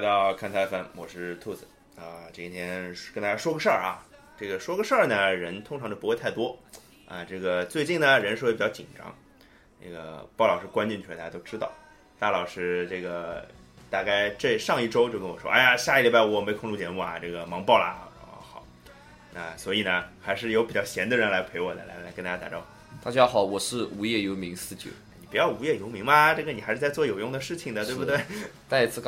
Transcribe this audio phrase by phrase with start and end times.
[0.00, 2.24] 来到看台 FM，我是兔子啊。
[2.32, 4.00] 今天跟大家说个事儿啊，
[4.38, 6.58] 这个说个事儿呢，人通常就不会太多
[7.06, 7.22] 啊。
[7.22, 9.14] 这个最近呢，人数也比较紧张。
[9.78, 11.70] 那个鲍老师关进去了，大家都知道。
[12.18, 13.46] 大老师这个
[13.90, 17.94] 大概这上一周就跟我说，哎呀，下一礼拜我没空录节目啊，这个忙爆了。
[18.22, 18.64] 哦，好，
[19.34, 22.66] 那所以呢，还是有比较闲的人来陪我的，来来跟大家打招呼。
[23.04, 24.88] 大家好，我是无业游民四九。
[25.20, 28.18] 你不要无业游民嘛，这个你还是在做有用的事情的，对不对？
[28.66, 28.98] 再一次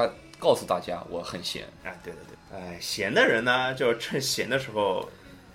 [0.43, 1.63] 告告诉大家，我很闲。
[1.85, 5.09] 啊，对对对，哎，闲的人呢，就趁闲的时候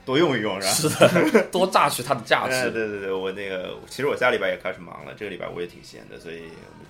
[0.05, 1.07] 多用一用，是吧？
[1.09, 2.71] 是的， 多榨取它的价值。
[2.71, 6.43] 对对对，我那个其实我下礼拜也开始忙了，这个礼拜我也挺闲的，所以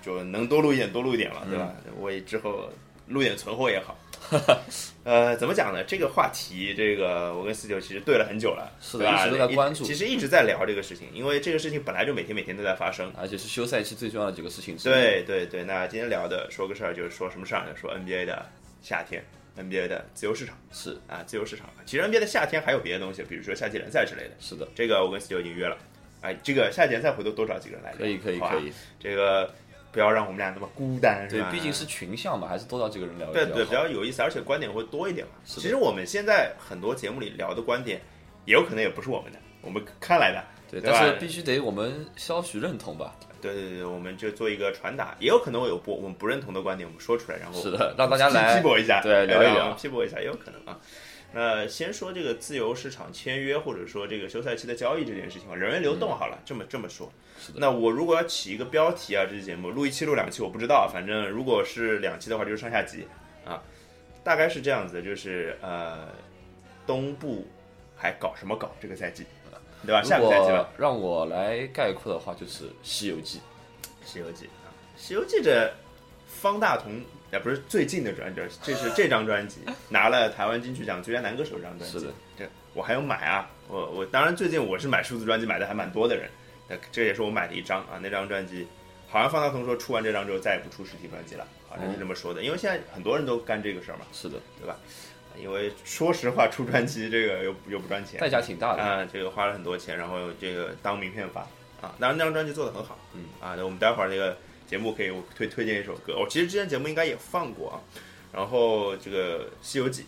[0.05, 1.73] 就能多录一点多录一点了，对吧？
[1.99, 2.69] 我也之后
[3.07, 3.97] 录点存货也好。
[5.05, 5.81] 呃，怎么讲呢？
[5.85, 9.85] 这个话题，这个我跟四九其实对了很久了，是的，一直都在关注。
[9.85, 14.75] 其实一直在聊这个事情，因为这个事情本来就每天每天都在发生，而且是休赛期最重要的几个事情。
[14.83, 17.73] 对对对，那今天聊的说个事儿，就是说什么事儿呢？
[17.79, 18.45] 说 NBA 的
[18.81, 19.23] 夏天
[19.57, 21.69] ，NBA 的自由市场是啊，自由市场。
[21.85, 24.31] 其实 NBA 的夏天还有别的东西，比如说夏季联赛之类的。
[24.41, 25.77] 是的，这个我跟四九已经约了，
[26.19, 28.73] 哎，这个夏季联赛回头多找几个人来聊，可以可以可以。
[28.99, 29.49] 这个。
[29.97, 33.33] 不要让我们俩那么孤单，对，毕竟是群像嘛，还是多找几个人聊。
[33.33, 35.33] 对对，比较有意思，而且观点会多一点嘛。
[35.43, 37.99] 其实我们现在很多节目里聊的观点，
[38.45, 43.15] 也有可能也不是我们的，我们看来的，对，但是必须得我们稍许认同吧。
[43.41, 50.77] 对对对，我们就做一个传达，也有可能有不我们不认同的观点，我们说出来，然后是的，让大家来批驳一下，对，聊一聊，批驳一下也有可能啊。
[51.33, 57.11] 那先说这个自由市场签约，或者说这个休赛期的交易这件事情吧，人员流动好了，这么这么说。
[57.55, 63.05] 那我如果要起一个标题啊，这期节目录一期录两期我不知道，反正如果是两期的话就是上下集
[63.45, 63.61] 啊，
[64.23, 66.07] 大概是这样子，就是呃，
[66.85, 67.45] 东部
[67.95, 69.25] 还搞什么搞这个赛季，
[69.85, 70.01] 对吧？
[70.01, 70.69] 下个赛季吧。
[70.77, 73.39] 让我来概括的话，就是《西游记》。
[74.09, 75.71] 《西游记》啊，《西游记》这
[76.39, 77.01] 方大同。
[77.29, 79.59] 也不是最近的专辑，这是这张专辑
[79.91, 81.99] 拿了台湾金曲奖最佳男歌手这张专辑。
[81.99, 86.29] 是的，这我还有买啊，我我当然最近我是买数字专辑买的还蛮多的人，
[86.89, 87.99] 这也是我买的一张啊。
[88.01, 88.65] 那张专辑
[89.09, 94.05] 好像方大同说出完这张之后再也不出实体专辑了，好像是这么说的，因为现在很多人都干这个事儿嘛。
[94.13, 94.77] 是的，对吧？
[95.37, 99.05] 因为说实话，出专辑这个又又不赚钱，代价挺大的啊。
[99.11, 101.41] 这个花了很多钱，然后这个当名片发
[101.81, 101.93] 啊。
[101.99, 104.37] 当然那张专辑做的很好，嗯啊，那我们待会儿那个。
[104.67, 107.79] 节目可以推推荐一首歌，我其实之前节目应该也放过啊。
[108.33, 110.01] 然后这个《西游记》，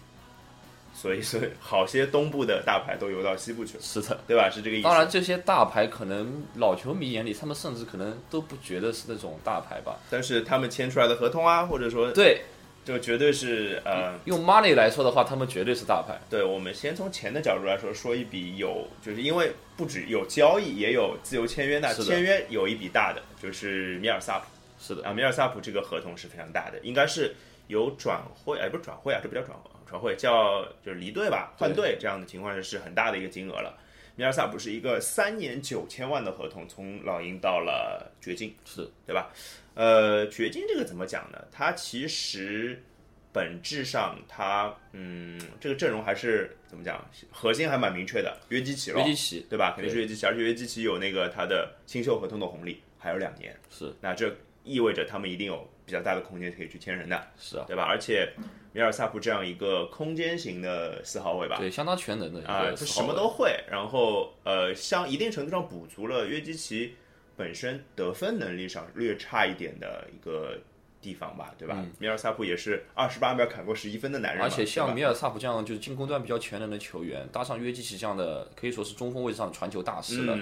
[0.93, 4.49] 所以所以好些东部的大牌都游到西部去了，是的，对吧？
[4.49, 4.83] 是这个意思。
[4.83, 9.97] 当然，这些大牌可能老球迷眼里，他们甚至可能都不觉得是那种大牌吧。
[10.09, 12.41] 但是他们签出来的合同啊，或者说对。
[12.89, 16.19] 就绝对是呃，用 money 来说的话，他们绝对是大牌。
[16.27, 21.77] 对，我们先从钱的角度来说，说一笔有，就是因为不止有交易，也有自由签约。
[21.77, 24.45] 那签约有一笔大的，就是米尔萨普。
[24.79, 27.35] 是的啊，米尔萨普这个合同是非常大的，应该是
[27.67, 33.77] 有转会，哎，不是转会啊，这不叫转会，转会叫就是离队吧，换队这样的情况是是很大的一个金额了。
[34.19, 39.31] 米尔萨普是一个三年九千万的合同，从老鹰到了掘金，是对吧？
[39.75, 41.41] 呃，掘金这个怎么讲呢？
[41.49, 42.83] 它其实
[43.31, 47.01] 本质上，它嗯，这个阵容还是怎么讲？
[47.31, 49.71] 核心还蛮明确的，约基奇了，约基奇对吧？
[49.73, 53.95] 肯定是约基奇，而且约基奇有那个他的新秀合同的红利，还有两年，是。
[54.01, 57.83] 那这意味着他们一定有比较大的空间可以去签人的，是啊，对吧？
[57.83, 58.33] 而且
[58.73, 66.95] 米尔萨普这样一个空间型的四号位吧，对，相当全能的啊，他什么都会，然后呃，像一定程度上补足了约基奇。
[67.39, 70.59] 本身得分能力上略差一点的一个
[71.01, 71.81] 地方吧，对吧？
[71.97, 80.37] 米尔萨普也是二十八秒砍过十一分的男人，而且像米尔萨普这样就是进攻端比较全能的球员，搭上约基奇这样的可以说是中锋位置上的传球大师了，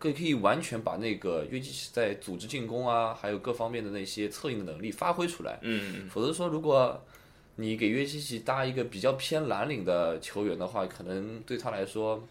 [0.00, 5.60] 可以可以完全把那个约基奇在组织进攻啊，还有各方面的那些策应的能力发挥出来。
[5.62, 7.00] 嗯，否则说如果
[7.58, 12.26] 你给约基奇搭一个比较偏蓝领的球员的话，可能对他来说。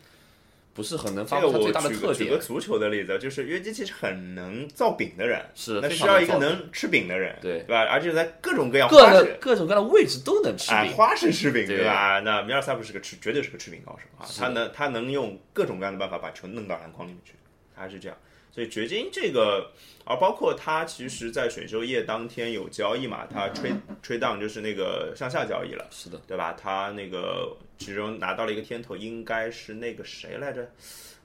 [0.77, 2.15] 不是很能发挥他最大的特点。
[2.15, 7.81] 举个足球的例子，就是约基奇是很能造饼的人，是那需要一个能吃饼的人，对对吧？
[7.85, 12.19] 而且在各种各样各个各种各样的位置都能吃饼，花式吃饼，对吧？
[12.19, 14.29] 那米尔萨普是个吃，绝对是个吃饼高手啊！
[14.37, 17.33] 他能他能用各种各样的办法把球弄到篮筐里面去，
[17.75, 18.15] 他是这样。
[18.57, 19.69] 所以掘金这个，
[20.03, 23.71] 而包括他其实，在选秀夜当天有交易嘛，他吹
[24.01, 26.57] 吹荡就是那个上下交易了，是的，对吧？
[26.59, 30.67] 他那个其中拿到了一个天头，应该是那个谁来着？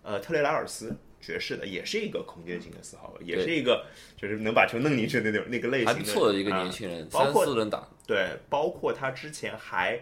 [0.02, 0.94] 呃，特雷莱尔斯。
[1.23, 3.87] 爵士的也是一个空间型的四号位，也是一个
[4.20, 7.88] 就是能把球弄进去的那种那个类型的，还不错的一个年轻人，包括四轮打。
[8.07, 9.99] 对，包括他之前还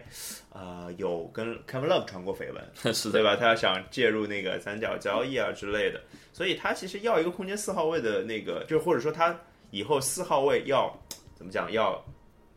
[0.51, 2.63] 呃有跟 Kevin Love 传过绯闻，
[2.93, 3.35] 是，对吧？
[3.35, 6.01] 他要想介入那个三角交易啊之类的，
[6.33, 9.39] 所以他其实要一个空间四号位的那个，就或者说他
[9.69, 10.91] 以后四号位要
[11.35, 12.03] 怎么讲，要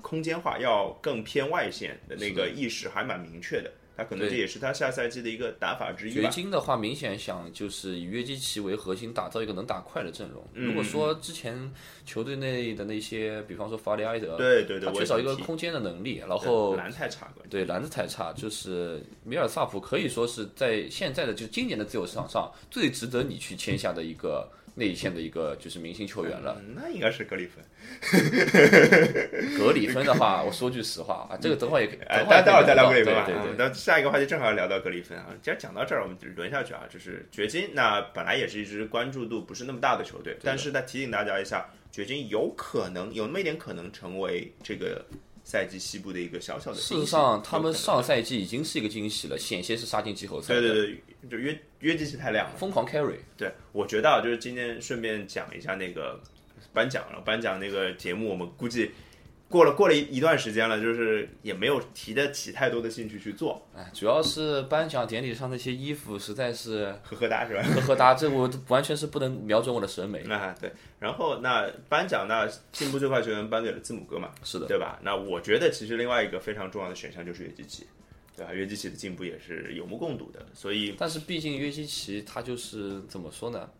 [0.01, 3.71] 空间化，要更偏外线的那个意识还蛮明确的。
[3.97, 10.45] 他可能这也是他下赛季的一个打法之一掘金的话，明显想就是以约基奇为核心，打造一个能打快的阵容。
[10.53, 11.73] 如果说之前
[12.05, 18.33] 球队内的那些，比方说法里埃德，对对对，他缺少一个空间的能力，然后篮太差，对篮子太差。
[18.33, 24.51] 就是米尔萨普可以说是在现在的就今年的自由市场上最值得你去签下的一个。
[24.77, 27.65] 内线的一个就是明星球员了，那应该是格里芬。
[29.59, 33.25] 格里芬的话，我说句实话啊，这个等会也可以，哎，待会儿再聊格里芬吧。
[33.25, 35.27] 对对那下一个话题正好聊到格里芬啊。
[35.41, 36.83] 既然讲到这儿，我们就轮下去啊。
[36.91, 45.05] 就是掘金，那本来也是一支关注度不是那么大的球队，但是呢，提醒大家一下，掘金有可能有那么一点可能成为这个。
[45.45, 50.55] 赛季西部的一个小小的，事实上，他们上赛季已经是一个惊喜了，险些是杀进季后赛。
[50.55, 53.19] 对对对，就约约基奇太亮了，疯狂 carry。
[53.37, 56.19] 对，我觉得啊，就是今天顺便讲一下那个
[56.73, 58.91] 颁奖了，颁奖那个节目，我们估计。
[59.55, 63.65] 过了过了一一段时间了，就是也没有提得起太多的兴趣去做。
[63.73, 67.63] 哎，主要是颁奖典礼上那些衣服实在是呵呵哒，是吧？
[67.63, 70.25] 呵呵哒，这我完全是不能瞄准我的审美。
[70.27, 70.73] 那，对。
[70.99, 74.31] 然后那颁奖那进步最快球员颁给了字母哥嘛？
[74.43, 74.99] 是的，对吧？
[75.05, 77.87] 那我觉得其实另外一个非常重要的选项就是约基奇，
[78.37, 78.53] 对吧？
[78.53, 80.45] 约基奇的进步也是有目共睹的。
[80.53, 83.71] 所以，但是毕竟约基奇他就是怎么说呢？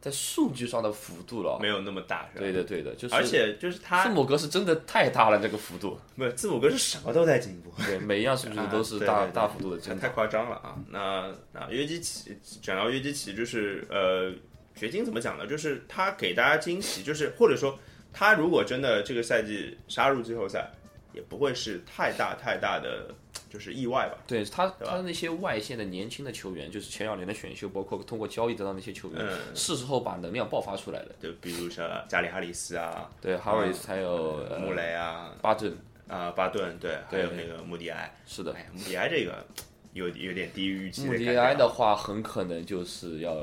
[0.00, 2.40] 在数据上的幅度了，没有那么大，是吧？
[2.40, 5.98] 对的，对的，就是而且就是他字母哥是真的太大了，这个幅度。
[6.16, 10.74] 不是字母哥是什么都在进步，对，每一样数据都是 大大幅度的太夸张了啊！
[10.88, 14.32] 那那约基奇讲到约基奇，就是呃，
[14.74, 15.46] 掘金怎么讲呢？
[15.46, 17.78] 就是他给大家惊喜，就是或者说
[18.12, 20.70] 他如果真的这个赛季杀入季后赛，
[21.12, 23.14] 也不会是太大太大的。
[23.50, 29.26] 就是意外吧，对他，他的那些外线的年轻的球员，就是前两年的选秀，包括通过交易得到那些球员，
[29.56, 31.08] 是时候把能量爆发出来了。
[31.20, 35.76] 就比如说加里哈里斯啊，对，哈里斯还有穆雷啊，巴顿
[36.06, 39.44] 啊，巴顿，对，还有那个穆迪埃，是的，穆迪埃这个
[39.94, 41.04] 有有点低于预期。
[41.06, 43.34] 穆迪埃的话，很可能就是要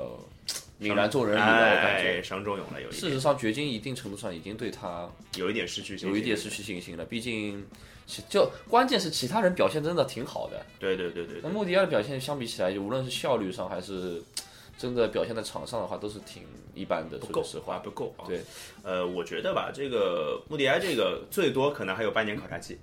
[0.80, 2.82] 泯然众人矣了，我感觉伤仲永了。
[2.82, 7.68] 有事实上，掘金一定程度上已经对他有一点失去，有一点失去信心了，毕竟。
[8.30, 11.40] 就关键是其他人表现真的挺好的，对对对对。
[11.44, 14.22] 那穆迪亚的表现相比起来，就无论是效率上还是
[14.78, 16.44] 真的表现在场上的话，都是挺
[16.74, 17.18] 一般的。
[17.18, 18.16] 不够，实话不够。
[18.26, 18.42] 对，
[18.84, 22.78] 呃，我觉得吧，这个穆迪埃这个最多可能还有半年考察期，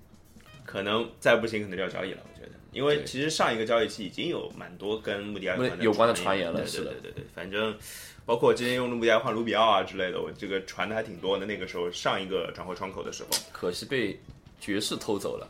[0.64, 2.20] 可能再不行可能就要交易了。
[2.22, 7.24] 我觉得，因为其实上一个交易期已经有蛮多跟穆迪埃有关的传言了，是的，对对对。
[7.34, 7.74] 反正
[8.26, 11.46] 包括今天用穆迪埃换卢比奥啊之类的，我这个传的还挺多的。
[11.46, 14.18] 那个时候上一个转会窗口的时候，可惜被
[14.64, 15.46] 爵士偷走了。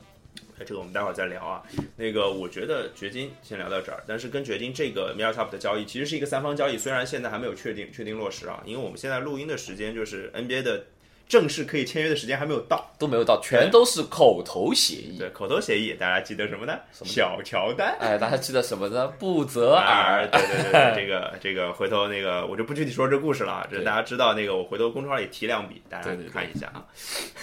[0.67, 1.63] 这个我们待会儿再聊啊。
[1.97, 4.03] 那个，我觉得掘金先聊到这儿。
[4.09, 10.85] 但是跟掘金这个 m i r t o p 的交易其实是一个三方交易，虽然现在还没有确定确定落实啊，因为我们现在录音的时间就是 NBA 的。
[11.27, 15.19] 正式可以签约的时间还没有到，都没有到，全都是口头协议。
[15.19, 16.79] 对，口头协议，大家记得什么呢？
[16.93, 17.97] 小乔丹。
[17.99, 19.09] 哎，大家记得什么呢？
[19.19, 20.29] 布泽尔。
[20.31, 26.85] 对对对， 这个这个，回头那个我就不具体说这故事了，这大家知道那个，我回头公众号里提两笔，大家看一下啊。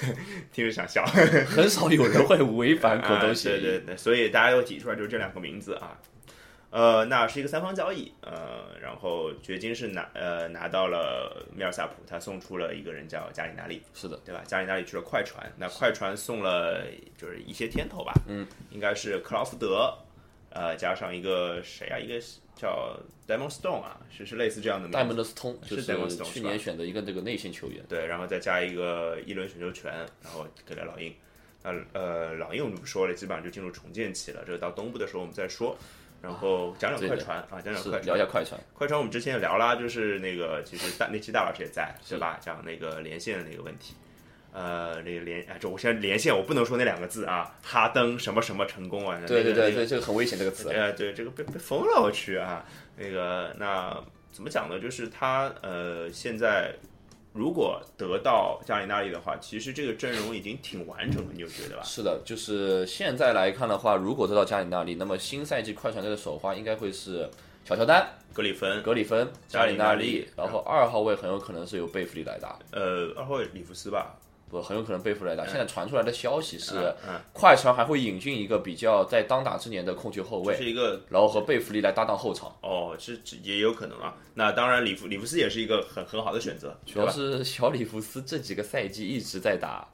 [0.53, 3.61] 听着想笑，很少有人会违反口头协议。
[3.61, 5.97] 对对对，所以大家又提出来就是这两个名字啊。
[6.71, 14.41] 呃，那是一个三方交易，呃，然后掘金是拿呃拿到了米尔萨普，他送出了一个人叫加里纳利，是的，对吧？
[14.47, 16.85] 加里纳利去了快船，那快船送了
[17.17, 19.93] 就是一些天头吧，嗯，应该是克劳福德，
[20.49, 21.99] 呃，加上一个谁啊？
[21.99, 22.17] 一个
[22.55, 22.97] 叫
[23.27, 25.83] damonstone 啊，是是类似这样的戴蒙德斯通，就是
[26.23, 29.91] 去年选的一个这个内线球员，对，然后再加一个一轮选秀权，
[30.23, 31.13] 然后给了老鹰，
[31.61, 35.77] 那呃老鹰我们不说了，基本上就进入重建期了，这个到东部的时候我们再说。
[36.21, 38.59] 然后讲讲快船啊，讲讲快聊一下快船。
[38.73, 42.37] 快船我们之前也聊啦，就是那个其实大那期大老师也在，对吧？
[42.39, 43.95] 讲那个连线的那个问题。
[44.53, 49.19] 呃，那个连哎，这我现在连线，我不能说那两个字啊，哈登什么什么成功啊？
[49.25, 50.69] 对对对对，这个很危险这个词。
[50.69, 52.63] 呃，对，这个被被封了我去啊。
[52.97, 53.97] 那个那
[54.31, 54.79] 怎么讲呢？
[54.79, 56.73] 就是他呃现在。
[57.33, 61.83] 如果得到加里纳利的话，其实这个阵容已经挺完整了，你有觉得吧？
[61.83, 67.29] 是的，就是现在来看的话，如果得到加里纳利，那么新赛季快船队的首发应该会是
[67.63, 72.59] 小乔丹、格里芬、格里芬、加里纳利，然后二号位很有可能是由贝弗利来打。
[72.71, 74.17] 呃，二号位里弗斯吧。
[74.51, 75.45] 不很有可能背负来打。
[75.47, 76.93] 现在传出来的消息是，
[77.31, 82.53] 快船还会引进一个比较在当打之年的控球后卫，是一个，然后和贝弗利来搭档后场。
[82.61, 84.13] 哦，是也有可能啊。
[84.33, 86.77] 那当然，里弗里弗斯也是一个很很好的选择。
[86.85, 89.87] 主要是小里弗斯这几个赛季一直在打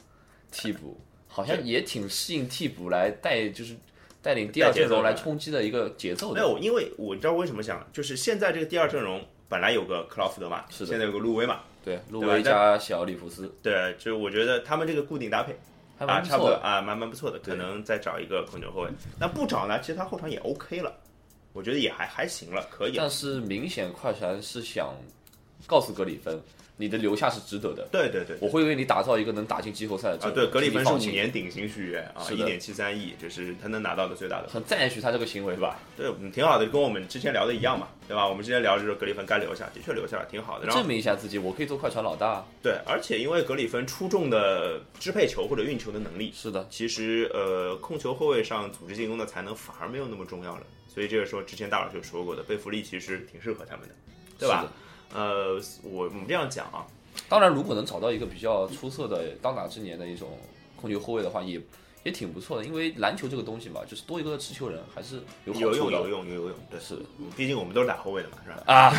[0.52, 3.76] 替补，好像也挺适应替补来带，就是
[4.22, 6.34] 带领第二阵容来冲击的一个节奏。
[6.34, 11.60] 没有，因为我知道为什么想，就是现在这个第二阵容本来有个克劳福德嘛，是现在有个路威嘛。
[11.84, 15.58] 对，路威加小里弗斯，对，就是我觉得他们这个固定搭配，
[16.00, 18.90] 啊，差不多啊，蛮蛮不错的，可能再找一个控球后卫。
[19.18, 19.80] 那不找呢？
[19.80, 20.94] 其实他后场也 OK 了，
[21.54, 22.96] 我觉得也还还行了，可以。
[22.98, 24.94] 但是明显快船是想
[25.66, 26.38] 告诉格里芬。
[26.80, 30.28] 你的留下是值得的，对对对，我会为你打造一个能打进季后赛的。
[30.28, 34.48] 啊，对，格里芬是五年顶薪续约啊，一点七三亿，这是他能拿到的最大的。
[34.48, 35.80] 很赞许他这个行为是吧？
[35.98, 38.28] 对，挺好的，跟我们之前聊的一样嘛，对吧？
[38.28, 40.68] 我们之前聊就是格里芬该留下，的确留下了，挺好的。
[40.68, 42.46] 证明一下自己，我可以做快船老大。
[42.62, 50.64] 对，而且因为格里芬出众的支配球或者运球的能力，是的，其实呃，控球后卫上组织进攻的才能反而没有那么重要了。
[50.88, 53.96] 所以这个时候，之前大佬就说过的，贝弗利其实挺适合他们的，
[54.38, 54.72] 对吧？
[55.14, 56.86] 呃，我我们这样讲啊。
[57.28, 60.38] 当然，如果能找到一个比较出色的当打之年的一种
[60.80, 61.60] 控球后卫的话，也
[62.04, 62.64] 也挺不错的。
[62.64, 66.54] 因为篮球这个东西嘛，就是多一个持球人还是有有用有用有用。
[66.70, 66.96] 对，是，
[67.36, 68.64] 毕竟我们都是打后卫的嘛，是吧？
[68.68, 68.94] 啊，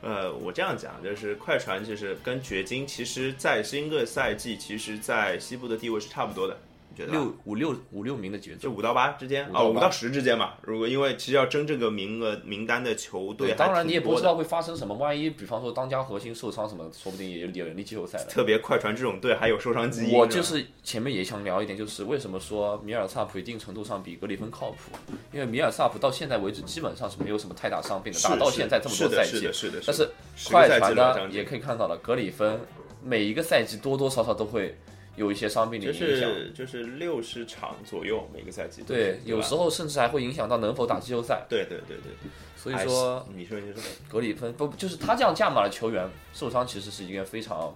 [0.02, 6.58] 呃，我这样讲，就是快船就是跟掘金，其实在新个赛季，其实在西部的地位是差不多的。
[7.04, 10.58] 六五六五六名的节奏，就五到八之间啊，五到十之间吧。
[10.62, 14.94] 如果因为其实要争这个名额名单的球队，当然你也不知道会发生什么。
[14.96, 20.16] 万一比方说当家核心受伤什么，说不定也有点力季后赛特别快船这种队还有受伤基因。
[20.16, 24.96] 我就是前面也想聊一点，就是为什么说米尔萨普一定程度上比格里芬靠谱？
[25.32, 29.32] 因为米尔萨普到现在为止基本上是没有什么太大伤病的，打到现在这么多赛季。
[29.32, 30.08] 是的，是的，但是
[30.48, 32.58] 快船呢也可以看到了，格里芬
[33.02, 34.74] 每一个赛季多多少少都会。
[35.16, 38.82] 有一些伤病的影响，就是就是六十场左右每个赛季。
[38.82, 41.44] 对，有时候甚至还会影响到能否打季后赛。
[41.48, 47.74] 对对对对，所以说你说你说格里芬不就是他这样价码的球员受伤，其实是一件非常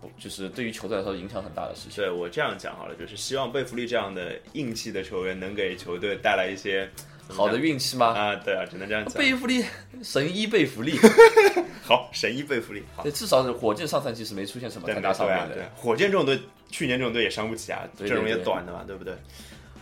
[0.00, 2.02] 不就是对于球队来说影响很大的事情。
[2.02, 6.90] 对我这样讲好了，就是希望贝弗利这样的硬气的球员能给球队带来一些。
[7.28, 8.06] 好的运气吗？
[8.06, 9.14] 啊，对啊，只能这样讲。
[9.14, 9.64] 贝弗利，
[10.02, 10.98] 神医贝弗利，
[11.82, 12.82] 好，神医贝弗利。
[13.02, 15.70] 对，至少火箭上赛季是没出现什么太大伤病的。
[15.74, 16.40] 火箭这种队，
[16.70, 19.14] 去年这种队也伤不起啊，阵容也短的嘛，对不对？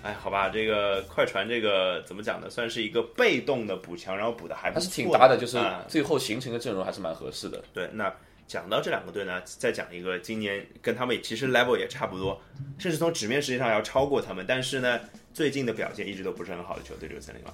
[0.02, 2.50] 哎，好吧，这个快船这个怎么讲呢？
[2.50, 5.58] 算是一个被动的补强，然后补的还不是挺搭的，就是
[5.88, 7.62] 最后形成的阵容还是蛮合适的。
[7.72, 8.12] 对，那
[8.46, 12.40] 讲到这两个队呢，再讲一个今年跟他们其实 level 也差不多，
[12.78, 15.00] 甚至从纸面实际上要超过他们，但是呢。
[15.34, 17.52] 最近的表现一直都不是很好的球队就是森林狼，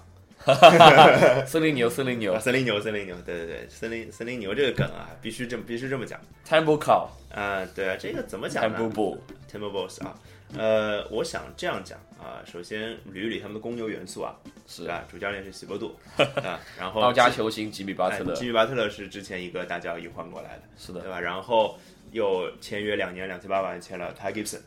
[1.49, 6.21] 森林牛，森林牛，森林牛，森林牛，对对对，森林森林牛这个梗啊，必须这么必须这么讲。
[6.47, 10.15] Temple Cow，啊，对啊，这个怎么讲呢？Temple Bull，Temple Balls 啊，
[10.57, 14.35] 呃，我想这样讲啊，首先捋一捋他们的公牛元素啊，
[14.67, 14.87] 是。
[14.87, 15.97] 啊，主教练是希伯杜
[16.43, 21.21] 啊，然后当家球星吉米巴特勒，吉米巴特勒是之前一个大交易换过来的，是的，对吧？
[21.21, 21.79] 然后
[22.13, 24.61] 又签约两年两千八百万签了 Ty Gibson，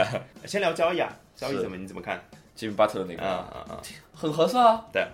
[0.46, 2.22] 先聊交易啊，交易怎么你怎么看？
[2.54, 3.82] 吉米巴特勒那个，啊啊啊，
[4.14, 4.82] 很合算啊。
[4.90, 5.06] 对，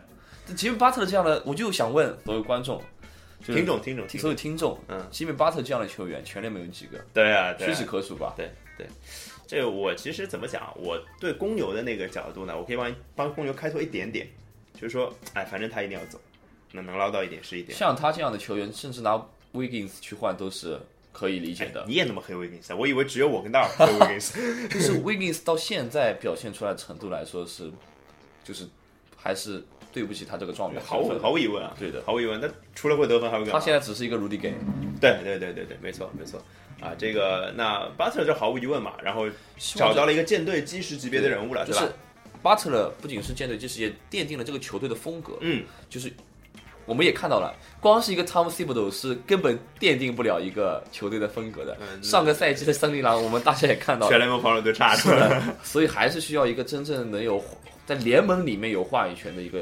[0.54, 2.80] 吉米巴特勒这样的，我就想问所有观众、
[3.44, 6.98] 听众、听众、所有听众，嗯，吉米巴特这样的球员，全联盟有几个？
[7.12, 8.32] 对啊，屈指可数吧？
[8.36, 8.48] 对
[8.78, 8.86] 对，
[9.52, 10.72] 这个我其实怎么讲？
[10.76, 14.26] 我对公牛的那个角度呢，我可以帮帮公牛开拓一点点，
[14.72, 16.18] 就是说，哎，反正他一定要走，
[16.72, 17.76] 那能捞到一点是一点。
[17.76, 20.80] 像他这样的球员，甚至拿 Wiggins 去换都是。
[21.12, 22.74] 可以理解的，你也那么黑 Wiggins？
[22.74, 24.32] 我以为只有我跟大尔黑 Wiggins。
[24.72, 27.70] 就是 Wiggins 到现在表现出来程度来说是，
[28.42, 28.66] 就是
[29.14, 30.82] 还是对不起他这个状元。
[30.82, 32.40] 毫无毫无疑问啊，对的，毫无疑问。
[32.40, 34.54] 那除了会得分还会干他现在只是一个 Rudy Gay。
[34.98, 36.42] 对对对对对，没错没错。
[36.82, 41.80] 啊，这个那 Butler 就毫无疑问嘛，然后找到了一个舰队基石级别的人物了，就是
[42.42, 45.38] Butler 不仅是舰队基石，也奠定了这个球队的风格。
[45.40, 46.12] 嗯，就是。
[46.84, 51.78] 我们也看到了，光是一个 Tom Thibodeau 是根本奠定不了一个球队的风格的。
[52.02, 57.40] 上个赛季的森林狼，我们大家也看到了，全联盟防守都差了，所以还是需要一个真正能有
[57.86, 59.60] 在联盟里面有话语权的一个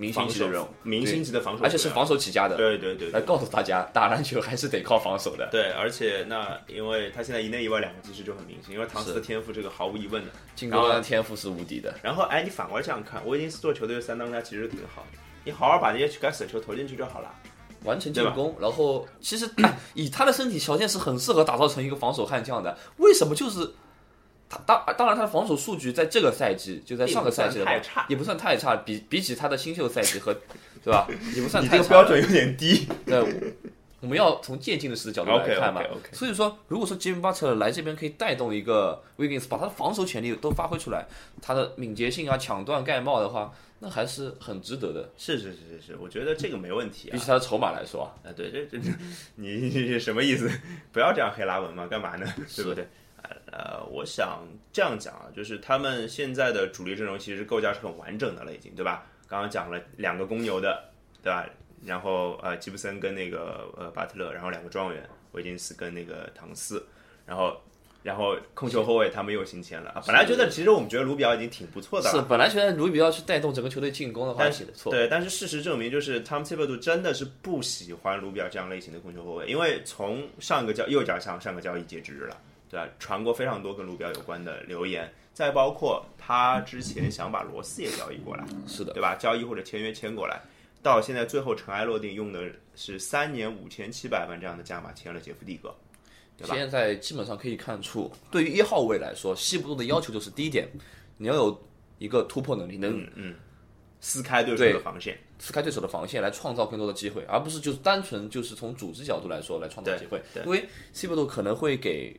[0.00, 2.56] 明星级的人物，明星级的防守，而且是防守起家的。
[2.56, 5.46] 对对对，来告诉大家，打篮球还是得靠防守的。
[5.52, 11.94] 对，而且那因为他现在一内一外两个技师就很明显，因为唐斯的天赋这个毫无疑问的，进攻的天赋是无敌的。
[12.02, 15.18] 然后哎，你反过来这样看，威金斯做球队的三当家其实挺好的。
[15.44, 17.30] 你好好把那些该死的球投进去就好了，
[17.84, 18.56] 完成进攻。
[18.58, 19.46] 然后其实
[19.92, 22.74] 以他的身体条件是很适合打造成一个防守悍将的。
[22.96, 23.70] 为什么就是
[24.50, 30.34] 他当当然他的防守数据在这个赛季就在上个赛季的话也不算太差，比比起他的新秀赛季和
[30.84, 31.88] 对吧也不算太差。
[31.88, 32.86] 标准有点低。
[33.06, 33.18] 对，
[34.00, 35.80] 我们要从渐进的式的角度来看嘛。
[36.12, 41.06] 所以说，如果说吉米巴特来这边可以带动一个 Wiggins，把他的防守潜力都发挥出来，
[41.40, 43.52] 他的敏捷性啊、抢断盖帽的话。
[43.82, 47.12] 那还是很值得的，是是是是是，我觉得这个没问题啊。
[47.12, 48.78] 比起他的筹码来说啊，对，这这
[49.36, 50.50] 你什么意思？
[50.92, 52.30] 不要这样黑拉文嘛，干嘛呢？
[52.54, 52.86] 对不对？
[53.52, 59.06] 呃，我想这样讲啊，就是他们现在的主力阵容其实构架是很完整的了，已经对吧？
[59.28, 60.82] 刚刚讲了两个公牛的，
[61.22, 61.46] 对吧？
[61.84, 66.84] 然后呃，吉布森跟那个呃巴特勒，然后两个状元维金斯跟那个唐斯，
[67.24, 67.56] 然后
[68.02, 70.02] 然后控球后卫他们又新签了啊。
[70.06, 74.92] 本来觉得其实我们觉得卢比奥已经挺不错的了，是本来觉得卢比奥去带动整个球队进攻的话，但是错。
[74.92, 82.36] 对，但是事实证明，就是 Tom Thibodeau 真的是不喜欢卢比奥这样类型的控球后卫，因为从上个交右脚上上个交易截止日了，
[82.70, 82.88] 对吧？
[83.00, 89.16] 传过非常多跟卢比奥有关的留言，再包括他之前想把罗斯也交易过来，是的，对吧？
[89.16, 90.40] 交易或者签约签过来，
[90.82, 95.74] 到现在最后尘埃落定，用的是三年五千七百万这样的价码签了杰夫蒂格。
[96.44, 100.66] 现在基本上可以看出，对于一号位来说，西部队的要求就是第一点，
[101.18, 101.62] 你要有
[101.98, 103.34] 一个突破能力，能嗯
[104.00, 110.18] 撕开对手的防线，撕开对手的防线，来创造更多的机会，而不是就是单纯就是从组织角度来说来创造机会。
[110.46, 112.18] 因为西部队可能会给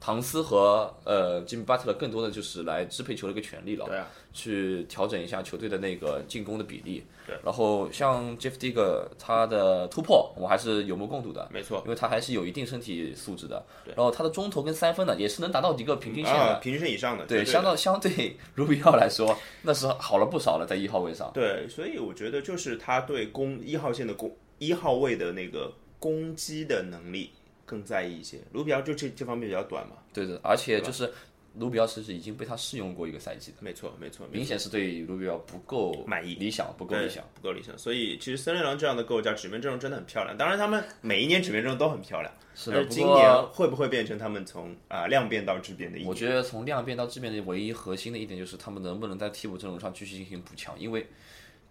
[0.00, 7.04] 唐斯和呃吉米巴特勒更多的就是来支配球的一个权利了，对啊，去调整一下球队的那个进攻的比例。
[7.26, 11.46] 对，然后像 Jeff Digger 他的突破，我还是有目共睹的。
[11.52, 13.62] 没错，因为他还是有一定身体素质的。
[13.84, 17.26] 对，然后他的中投跟三分呢，也是能达到一个平均线的，平均线以上的。
[17.26, 21.30] 对，相当相对卢比奥来说，那是好了不少了，在一号位上。
[21.34, 27.30] 对，所以我觉得就是他对攻一号线的攻一号位的那个攻击的能力
[27.70, 28.38] 更在意一些。
[28.52, 29.96] 卢比奥就这这方面比较短嘛。
[30.12, 31.12] 对的，而且就是。
[31.58, 37.76] 卢比奥其实已经被他试用过一个赛季的，没错没错，明显是对卢比奥不够满意，理想不够理想，不够理想。
[37.76, 40.38] 所以其实森林狼这样的构架，纸面阵容真的很漂亮。
[40.38, 42.84] 当然，他们每一年纸面阵容都很漂亮，是的。
[42.84, 51.04] 今年会不会变成他们从啊量变到质变的一我觉得从量变到质变的唯一核心的一点就是他们能不能在替补阵容上继续进行补强，因为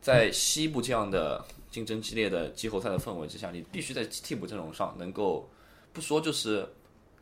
[0.01, 5.49] 在西部这样的竞争激烈的季后赛的氛围之下，你必须在替补阵容上能够
[5.93, 6.67] 不说就是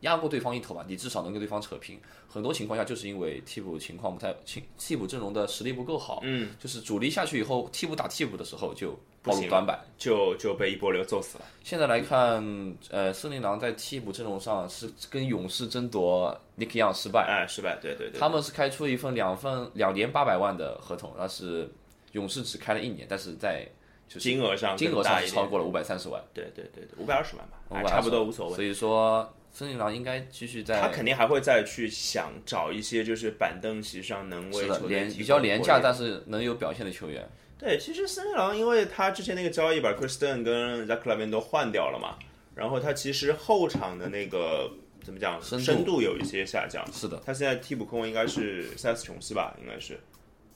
[0.01, 1.99] 压过对方一头吧，你至少能跟对方扯平。
[2.29, 8.91] 很多情况下就是因为替补情况不太，替替补阵容的实力不够好，嗯，就是主力下去以后，替补打替补的时候就
[9.23, 11.45] 暴露短板，就就被一波流揍死了。
[11.63, 21.67] 现在来看，呃，森林狼在替补阵容上是跟勇士争夺 Nick Young 失败，哎，失败，对对对，他们是开出一份两份两年八百万的合同，那是
[22.11, 23.65] 勇士只开了一年，但是在
[24.07, 28.55] 就是金额上金额上超过了五百三十万，对对对对，五百二十万吧，差不多无所谓。
[28.55, 29.33] 所以说。
[29.49, 37.27] 森林狼应该继续在，他肯定还会再去想找一些就是板凳席上能为球队比较廉价但是能有表现的球员。
[37.57, 42.19] 对，其实森林狼因为他之前那个交易把 Kristen 跟 Zach Lavin 都换掉了嘛，
[42.53, 44.69] 然后他其实后场的那个
[45.03, 46.85] 怎么讲深度有一些下降。
[46.93, 49.99] 是的，他现在替补控卫应该是塞斯琼斯吧，应该是。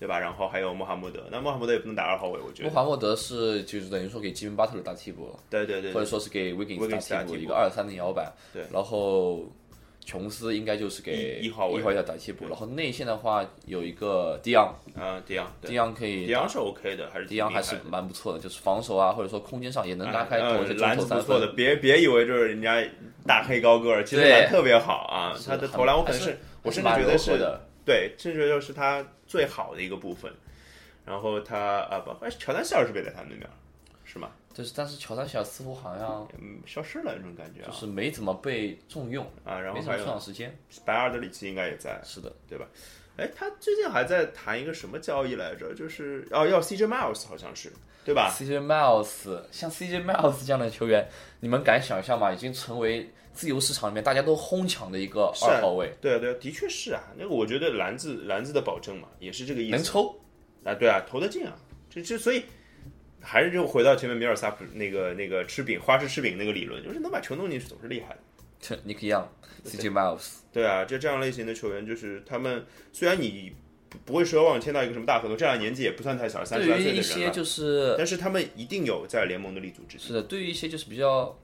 [0.01, 0.17] 对吧？
[0.19, 2.69] 然后还有穆罕默德，那穆罕默德也不能打二号位，我觉得。
[2.69, 8.33] 穆罕默德是就是等于说给吉米巴特勒打替补，对对对，或者说是给威金斯打替补，一个二三的摇摆。
[8.51, 8.63] 对。
[8.73, 9.45] 然后
[10.03, 22.83] 琼斯应该就是给一号位打替补，然后内线的话有一个迪昂，啊迪昂，迪昂可以，迪昂是 OK 的，还是迪昂还是蛮不错的，就是防守啊或者说空间上也能拉开投篮不错的，别别以为就是人家
[23.27, 27.31] 大黑高个儿，其实篮特别好啊，他的投篮我可能是我甚至觉得是，
[27.85, 30.31] 对，甚至就是他最好的一个部分。
[31.05, 33.49] 然后他啊不，哎，乔丹希尔是不是也在他们那边，
[34.05, 34.29] 是吗？
[34.53, 40.55] 就是，但是乔丹希尔似乎好像嗯消失了那种感觉，就是没怎么被重用啊，然后没什么出场时间。
[40.85, 42.67] 白阿尔德里奇应该也在，是的，对吧？
[43.17, 45.73] 哎，他最近还在谈一个什么交易来着？
[45.73, 47.73] 就是哦，要 CJ Miles 好像是，
[48.05, 51.07] 对吧？CJ Miles 像 CJ Miles 这样的球员，
[51.39, 52.31] 你们敢想象吗？
[52.31, 55.93] 已经成为自由市场里面大家都哄抢的一个二号位。
[56.01, 57.01] 对啊，对啊，的确是啊。
[57.17, 59.71] 那个我觉得篮子篮子的保证嘛，也是这个意思。
[59.71, 60.15] 能抽。
[60.63, 61.57] 啊，对啊，投得进啊，
[61.89, 62.43] 这这所以
[63.19, 68.79] 还是就回到前面米尔萨普那个那个吃饼花式吃饼那个理论，就是能把球弄进去总是厉害的。
[68.83, 69.27] 尼克杨
[69.65, 72.63] ，CJ Miles，对啊，就这样类型的球员，就是他们
[72.93, 73.51] 虽然你
[73.89, 80.03] 不不会奢望签到一个什么大合同，这样年纪也不算太小，三十来岁的人了，就是但是他们一定有在联盟的立足之地。
[80.03, 81.35] 是的，对于一些就是比较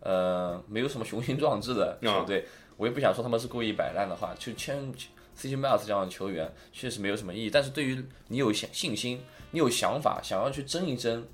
[0.00, 2.44] 呃没有什么雄心壮志的球队，
[2.76, 4.92] 我也不想说他们是故意摆烂的话，就签。
[5.40, 9.20] CJ Miles 这样的球员确实没有什么意义，但是对于你有信信心，
[9.52, 11.24] 你有想法，想要去争一争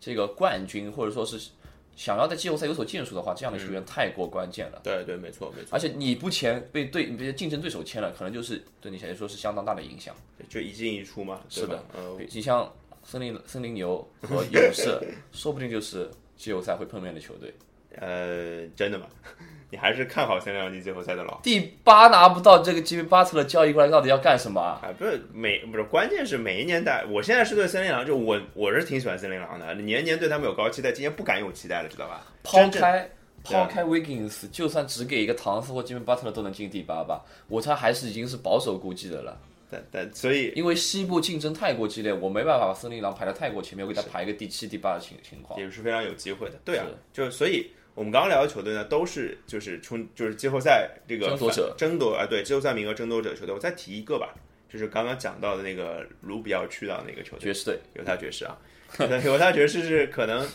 [0.00, 1.50] 这个冠军，或者说是
[1.94, 4.80] 想要在季后赛有所建树的话，这样的球员太过关键了。
[4.82, 5.68] 对对，没错没错。
[5.70, 10.16] 而且你不签，被对别的竞争对手签了，可能就是对你来说是相当大的影响。
[10.48, 11.42] 就一进一出嘛。
[11.50, 12.72] 是的，呃，你像
[13.04, 14.98] 森林森林牛和勇士，
[15.30, 17.52] 说不定就是季后赛会碰面的球队。
[17.98, 19.06] 呃，真的吗？
[19.72, 21.40] 你还是看好森林狼进季后赛的喽？
[21.42, 24.78] 第八拿不到这个吉米巴特的交易过来，到底要干什么啊？
[24.98, 27.06] 不是每不是，关键是每一年带。
[27.06, 32.26] 我现在是对森林狼，就我我是挺喜欢森林狼的，年年对他们有高期待，今年不敢有期待了，知道吧？
[32.42, 33.10] 抛开
[33.42, 39.40] 抛开 Wiggins，就算只给一个唐斯或吉米巴特勒都能进第八吧，我猜还是已经是保守估计的了。
[39.70, 46.60] 但但所以，因为西部竞争太过激烈，我没办法把森林狼排的太过前面，我给他排一个第七、第八的情情况，也是非常有机会的。
[46.62, 47.70] 对啊，就所以。
[47.94, 51.74] 我们刚刚聊的球队呢，都是就是冲就是季后赛这个争夺者。
[51.76, 53.54] 争夺啊，对季后赛名额争夺者球队。
[53.54, 54.34] 我再提一个吧，
[54.68, 58.56] 就是刚刚讲到的那个卢比奥去到那个球队，爵士队，犹他爵士啊，
[59.24, 60.46] 犹他爵士是可能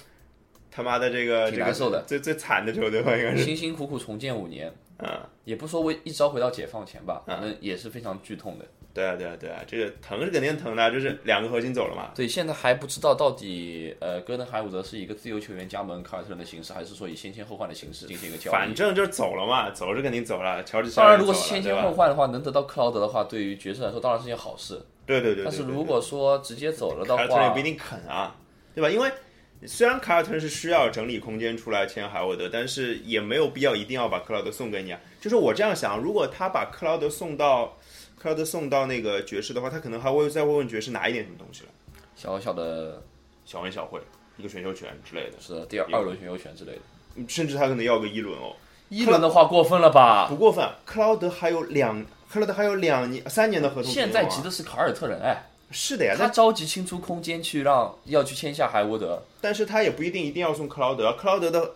[0.72, 3.44] 他妈的这个 挺难受的，最最惨的球队吧，应该是。
[3.44, 5.08] 辛辛苦苦重建五年，嗯，
[5.46, 8.66] 也不说为一朝回到解放前吧，反正也是非常剧痛的。
[8.98, 12.10] 对啊，对啊，对啊，这个疼是肯定疼的，就是两个核心走了嘛。
[12.16, 18.52] 对，现在还不知道到底呃，戈登海伍德是一个自由球员加盟凯尔特人的形式，还是说以先签后换的形式进行一个交易。
[18.52, 20.64] 反正就是走了嘛，走是肯定走了。
[20.64, 24.82] 乔治当然，如果是先签后换的话，能得到克劳德的话，对于爵士来说当然是件好事。
[25.06, 25.44] 对对对。
[25.44, 28.36] 但是如果说直接走了的话，凯尔特人也不一定肯啊，
[28.74, 28.90] 对吧？
[28.90, 29.12] 因为
[29.68, 35.00] 虽然凯尔特人是需要整理空间出来签海伍德，但是也没有必要一定要把克劳德送给你啊。
[35.22, 37.77] 就是我这样想，如果他把克劳德送到。
[38.20, 41.70] 克劳德送到那个爵士的话，他可能还会再问问爵士拿一点什么东西了，
[42.16, 43.02] 小小的
[43.46, 44.00] 小恩小惠，
[44.38, 48.56] 一个选秀权之类的，是第二二轮选秀权之类的，甚至他可能要个一轮哦。
[48.90, 50.28] 一轮的话过分了吧？
[50.28, 53.92] 不过分，克劳德还有两，克劳德还有两年、三年的合同。
[53.92, 61.76] 现在急的是凯尔特人，哎，是的呀，他着急清出空间去让要去签下海沃德，但是他也不一定一定要送克劳德，克劳德的，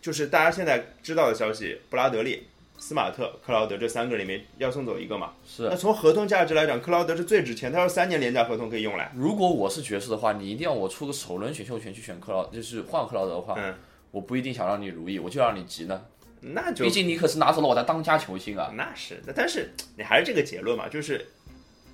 [0.00, 2.46] 就是大家现在知道的消息，布拉德利。
[2.82, 5.30] 斯马特、克劳德这三个里面要送走一个嘛？
[5.46, 5.68] 是。
[5.68, 9.12] 那从合同价值来讲，克劳德是最值钱，他有三年廉价合同可以用来。
[9.14, 13.72] 如果我是爵士的话，你一定要我出个首轮选秀权去选克劳，就是换克劳德的话，嗯，
[14.10, 16.02] 我不一定想让你如意，我就让你急呢。
[16.40, 18.72] 那就毕竟你可是拿走了我的当家球星啊。
[18.74, 21.24] 那是，但是你还是这个结论嘛，就是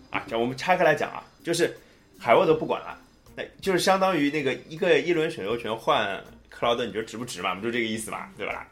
[0.08, 1.76] 啊，讲我们拆开来讲啊，就是
[2.18, 2.98] 海沃德不管了，
[3.36, 7.54] 那就是相当于那个一个一轮选秀权换克劳德，你觉得值不值嘛？
[7.54, 8.66] 不就这个意思嘛，对吧？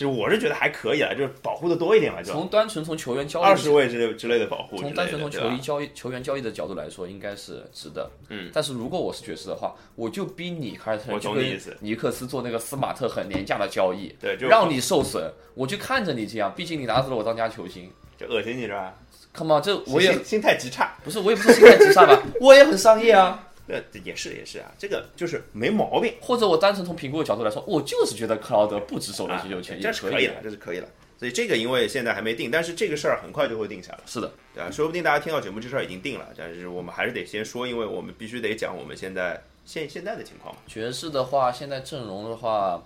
[0.00, 2.22] 就我是觉得还可以了，就是保护的多一点嘛。
[2.22, 8.10] 就从单纯从球员交易二十位之类之类的保护，从单纯从球衣交易球员交易的角度来说，应该是值得。
[8.30, 16.50] 嗯，但是如果我是爵士的话，我就逼你凯尔特人去跟尼克斯做那个斯马特很廉价的交易，对，就让你受损，我就看着你这样。
[16.56, 18.94] 毕竟你拿走了我当家球星，就恶心你是吧
[19.34, 22.18] ？Come on，这我也心态极差，不是我也不是心态极差吧？
[22.40, 23.46] 我也很商业啊。
[23.70, 26.12] 呃，也是也是啊，这个就是没毛病。
[26.20, 30.88] 或者我单纯从评估的角度来说，我就是觉得克劳德不值首轮选秀权，这是可以的，这是可以的。
[31.18, 34.00] 所以这个因为现在还没定，但是这个事儿很快就会定下来。
[34.06, 40.56] 是的，对啊，说不定大家听到节目这事儿已经定了，但是我们还是得先说，因为我们必须得讲我们现在现现在的情况。
[40.66, 42.82] 爵士的话，现在阵容的话，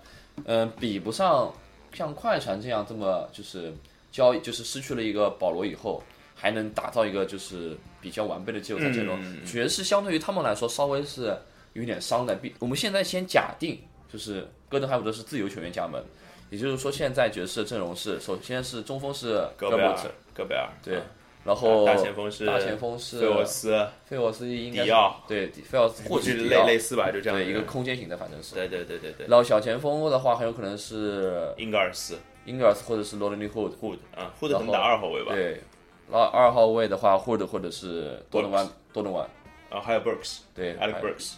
[0.46, 1.54] 嗯，比不上
[1.92, 3.72] 像快船这样这么就是
[4.10, 6.02] 交易，就是失去了一个保罗以后。
[6.34, 9.18] 还能打造一个就是比较完备的季后赛阵容。
[9.44, 11.36] 爵士相对于他们来说稍微是
[11.72, 12.34] 有点伤的。
[12.36, 13.78] 比我们现在先假定，
[14.12, 16.02] 就是戈登海伍德是自由球员加盟，
[16.50, 19.96] 也就是说现在爵士的阵容是首先是中锋是戈贝尔，
[20.34, 21.00] 戈贝尔对，
[21.44, 29.26] 然后大前锋是大前锋是费沃斯，费沃斯应该迪奥对费沃斯或者类类似吧，就这样对一个空间型的，反正是对对对对对。
[29.26, 35.60] 然后小前锋的话很有可能是英格尔斯，英格尔斯或者是罗德尼霍 Hood 啊，Hood 可能打二号位吧，对。
[36.10, 39.28] 然后二号位的话，或者或者是多伦湾，多伦湾，
[39.70, 41.32] 然后还有 Brooks，对，Alex Brooks，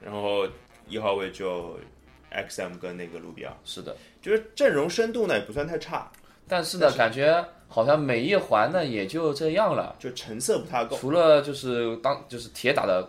[0.00, 0.46] 然后
[0.88, 1.78] 一号位就
[2.32, 6.10] XM 跟那个卢比奥，是的，就是阵容深度呢也不算太差，
[6.48, 13.08] 但是呢，感觉好像每一环呢也就这样了，就成色不太够，除了就是当就是铁打的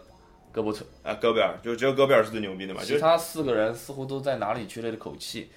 [0.52, 0.86] 戈伯特。
[1.04, 5.50] 啊，戈贝尔，就只有戈贝尔是最牛逼的嘛，其他四个人似乎都在哪里缺了口气。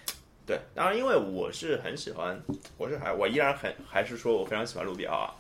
[0.47, 2.39] 对，当然，因为我是很喜欢，
[2.77, 5.35] 我是还我依然很还是说我非常喜欢卢比奥啊。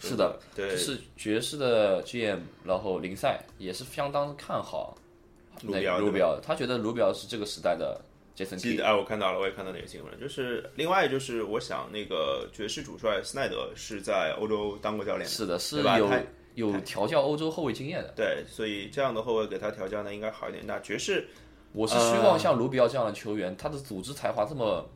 [0.00, 4.96] 是的，对，是爵士的 GM，然后林赛也是相当看好
[5.62, 5.98] 卢比奥。
[5.98, 8.00] 卢比奥，他觉得卢比奥是这个时代的
[8.34, 8.58] 杰森。
[8.58, 10.20] 记得哎，我看到了，我也看到那个新闻。
[10.20, 16.10] 就是另外就是，我想那个爵士主帅斯奈德是在欧洲当过教练，是的，是有
[16.54, 18.12] 有调教欧洲后卫经验的。
[18.14, 20.64] 对，所以这样的后卫给他调教呢，应该好一点。
[20.66, 21.26] 那爵士。
[21.74, 24.88] 我是希望像卢比奥这样的球员，他的组织才华这么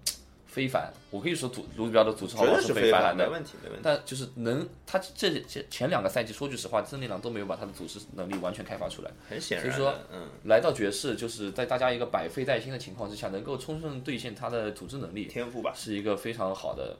[0.46, 0.92] 非凡。
[1.10, 3.82] 我可以说，组卢比奥的组织才华是非凡的，没问题，没问题。
[3.82, 9.10] 但就是能，他这这前两个赛季，说句实话，森林狼都没有把他的组织能力完全开发出来。
[9.28, 16.96] 很显然，所以说，嗯，来到爵士，就是在大家一个百废待兴的情况之下，能够充分兑现他的组织能力、天赋吧，是一个非常好的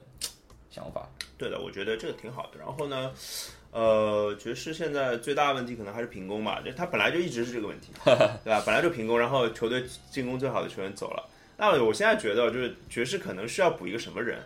[0.69, 1.07] 想法。
[1.37, 2.59] 对的，我觉得这个挺好的。
[2.59, 3.13] 然后呢？
[3.71, 7.91] 呃，爵士现在最大的问题可能还是平攻吧，就他本来就一直是这个问题，
[8.43, 8.63] 对吧？
[8.65, 11.29] 本来就平攻，然后球队进攻最好的球员走了。
[11.55, 14.41] 那我现在觉得，就是爵士可能需要补一个什么人？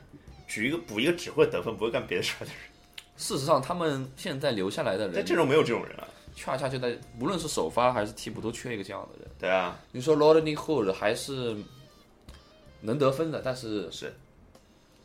[0.45, 2.55] 举一个补一个只会得分不会干别的事儿的人。
[3.15, 6.07] 事实上，他们现在留下来的人，在阵容没有这种人啊。
[6.35, 9.31] 恰恰就在无论是首发还是替补都缺一个这样的人。
[9.39, 11.55] 对啊，你说 Rodney Hood 还是
[12.81, 14.13] 能得分的，但是是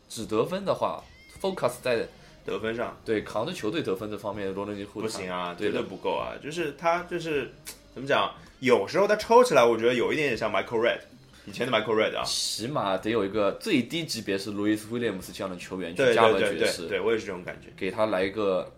[0.08, 1.04] 只得分的话
[1.40, 2.08] ，focus 在。
[2.48, 6.32] 得分上，对扛着球队得分这方面，罗德尼库不行啊，绝对不够啊！
[6.42, 7.52] 就是他就是
[7.94, 11.00] 怎么讲，有时候他抽起来，我觉得有一点点像 Michael Red，
[11.46, 17.68] 以前的 Michael Red 啊，起码得有一个最低级别是 Louis Williams 这样的球员去对加对对对盟爵士，对，我也是这种感觉。
[17.76, 18.72] 给他来一个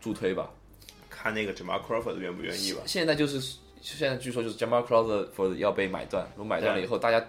[0.00, 0.50] 助推吧。
[1.08, 2.82] 看那个 Jamal Crawford 愿不愿意吧。
[2.84, 3.40] 现在就是
[3.80, 7.24] 现在据说就是 Jamal Crawford 要被买断，如果买断了以后，大家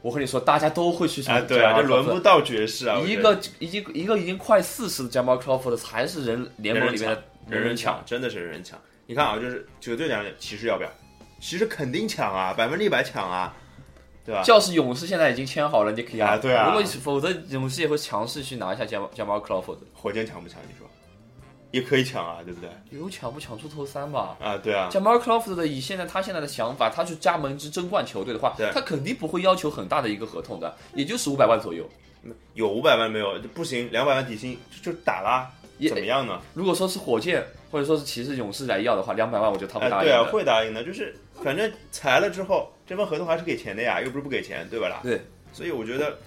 [0.00, 7.94] 我和你说，大家都会去啊，抢对啊这轮不到爵士啊，一个已经一个已经快四十的 Jamal Crawford 才是人联盟里面的人人抢。
[7.94, 8.78] 抢，真的是人人抢。
[9.06, 10.90] 你看啊，就是九个队长，骑士要不要？
[11.40, 13.54] 骑士肯定抢啊，百分之一百抢啊，
[14.24, 14.42] 对吧？
[14.46, 20.60] 要是勇士现在已经签好了 Nick Young，、啊对啊如果否则勇士也会强势去拿一下 Jamal Jamal Crawford，火箭抢不抢？
[20.62, 20.88] 你说？
[21.70, 22.70] 也可以抢啊，对不对？
[22.90, 24.36] 有抢不抢出头三吧？
[24.40, 31.88] 啊，对啊，Jamal Crawford 的以现在他现在的想法，他去加盟一支争冠球队的话，他肯定不会要求很大的一个合同的，也就是五百万左右。
[32.54, 33.38] 有五百万没有？
[33.54, 36.40] 不行，两百万底薪就就打啦，也怎么样呢？
[36.52, 40.32] 如果说是火箭或者说是骑士、勇士来要的话，两百万我觉得他会哎，对啊，答应的。
[40.32, 45.00] 会答应的，就是反正裁了之后，这份合同还是给钱的呀，又不是不给钱，对吧啦？
[45.02, 45.20] 对，
[45.52, 46.18] 所以我觉得，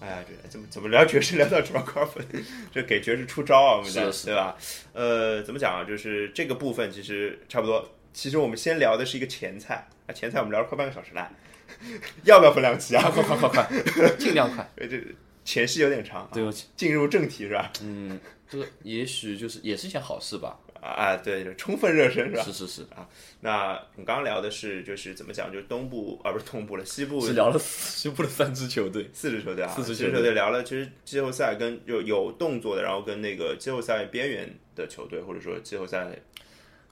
[0.00, 2.24] 哎呀，这怎么怎么聊爵士聊到 Jamal Crawford，
[2.72, 4.56] 这给爵士出招啊，我们讲是的对吧？
[4.92, 5.84] 呃，怎么讲啊？
[5.84, 7.88] 就是这个部分其实差不多。
[8.12, 11.30] 其实我们先聊的是一个前菜，啊，前菜我们聊了快半个小时了，
[12.24, 13.10] 要不要分两期啊？
[13.10, 14.68] 快快快快快， 尽量快。
[14.76, 15.00] 呃这
[15.44, 16.42] 前戏有点长、啊，对，
[16.76, 17.70] 进入正题是吧？
[17.82, 20.58] 嗯，这个也许就是也是一件好事吧。
[20.84, 22.42] 啊，对，就充分热身是吧？
[22.42, 23.08] 是是是啊，
[23.40, 29.08] 那我们刚刚聊的是就是怎么讲，就是东部啊不是东部了，西部是聊了西部的三支球队。
[29.12, 36.06] 四支球队啊，四支球球队聊了，其实季后赛跟有有动作的，然后跟那个季后赛边缘的球队，或者说季后赛，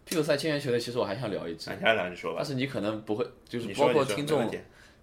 [0.06, 4.50] 季后赛签约球队，其实我还想聊一支啊，，你来来你说吧但，是你可能不会，就是包括听众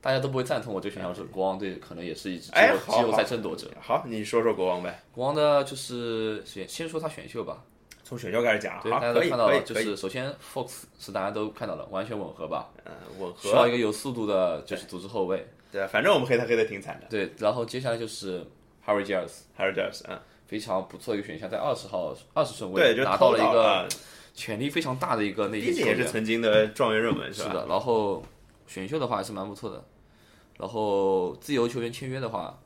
[0.01, 3.69] 大家都不会赞同我这个选项，是国王队可能也是一支季哎季后赛争夺者。
[3.81, 7.61] 好，你说说国王呗，国王的就是先先说他选秀吧，
[8.09, 13.51] 从选秀开始讲，对，大家都看到了，就是首先 Fox 是大家都看到了，完全吻合吧，嗯，吻合。
[13.51, 15.47] 需要，一个有速度的，就是组织后卫。
[15.71, 17.05] 对，反正我们黑他黑的挺惨的。
[17.07, 18.43] 对，然后接下来就是
[18.83, 23.87] Harry Giles，，Harry Giles，嗯，非常不错一个选项，在二十号二十顺，位拿就偷到了一个啊。
[24.33, 26.07] 潜力非常大的一个内线球员。
[26.07, 27.35] 曾经的状元热门吧？
[27.35, 28.23] 是的，然后
[28.65, 29.85] 选秀的话还是蛮不错的，
[30.57, 32.59] 然后自由球员签约的话，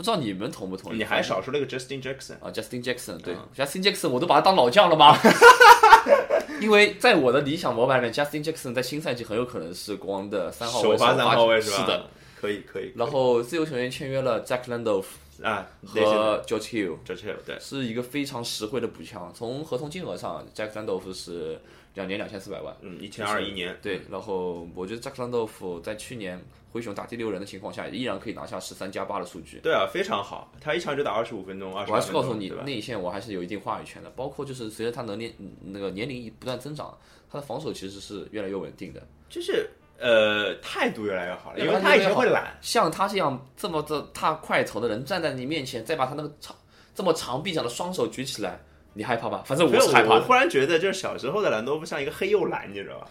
[0.00, 0.96] 不知道你们同不同意？
[0.96, 5.14] 你还少说了个 Justin Jackson，啊，Justin Jackson，对、嗯 Justin Jackson，我都把他当老将了吗？
[6.62, 11.86] 因为在我的理想模板里，Justin Jackson 在新赛季很有可能是国王的三号位首发三号位是吧是？
[11.86, 12.06] 的。，
[12.40, 15.04] 可以可以，然后自由球员签约了 Jack Landolf
[15.42, 16.00] 啊，和
[16.46, 19.30] George Hill，这是对，是一个非常实惠的补强。
[19.36, 21.60] 从合同金额上，Jack Landolf 是
[21.94, 22.74] 两年两千四百万。
[22.80, 26.40] 嗯，一千二一年，对，然后我觉得 Jack Landolf 在去年
[26.72, 29.58] 灰熊打第六人的情况下，依然可以拿下十三加八的数据。
[29.58, 32.48] 对啊，非常好，他一场就打二十五分钟，二十我还是告诉你？
[32.64, 34.10] 内线我还是有一定话语权的。
[34.10, 36.96] 包括就是随着他能力那个年龄不断增长，
[37.30, 39.02] 他的防守其实是越来越稳定的。
[39.28, 46.56] 就是呃态度越来越好了，因为他以前会懒，像他这样这么的踏快头的人站在你面前，再把他那个长
[46.94, 48.60] 这么长臂展的双手举起来，
[48.92, 49.42] 你害怕吧？
[49.46, 50.14] 反正我是害怕。
[50.16, 53.06] 我忽然觉得，就是小时候的兰多夫像一个黑又懒，你知道吧？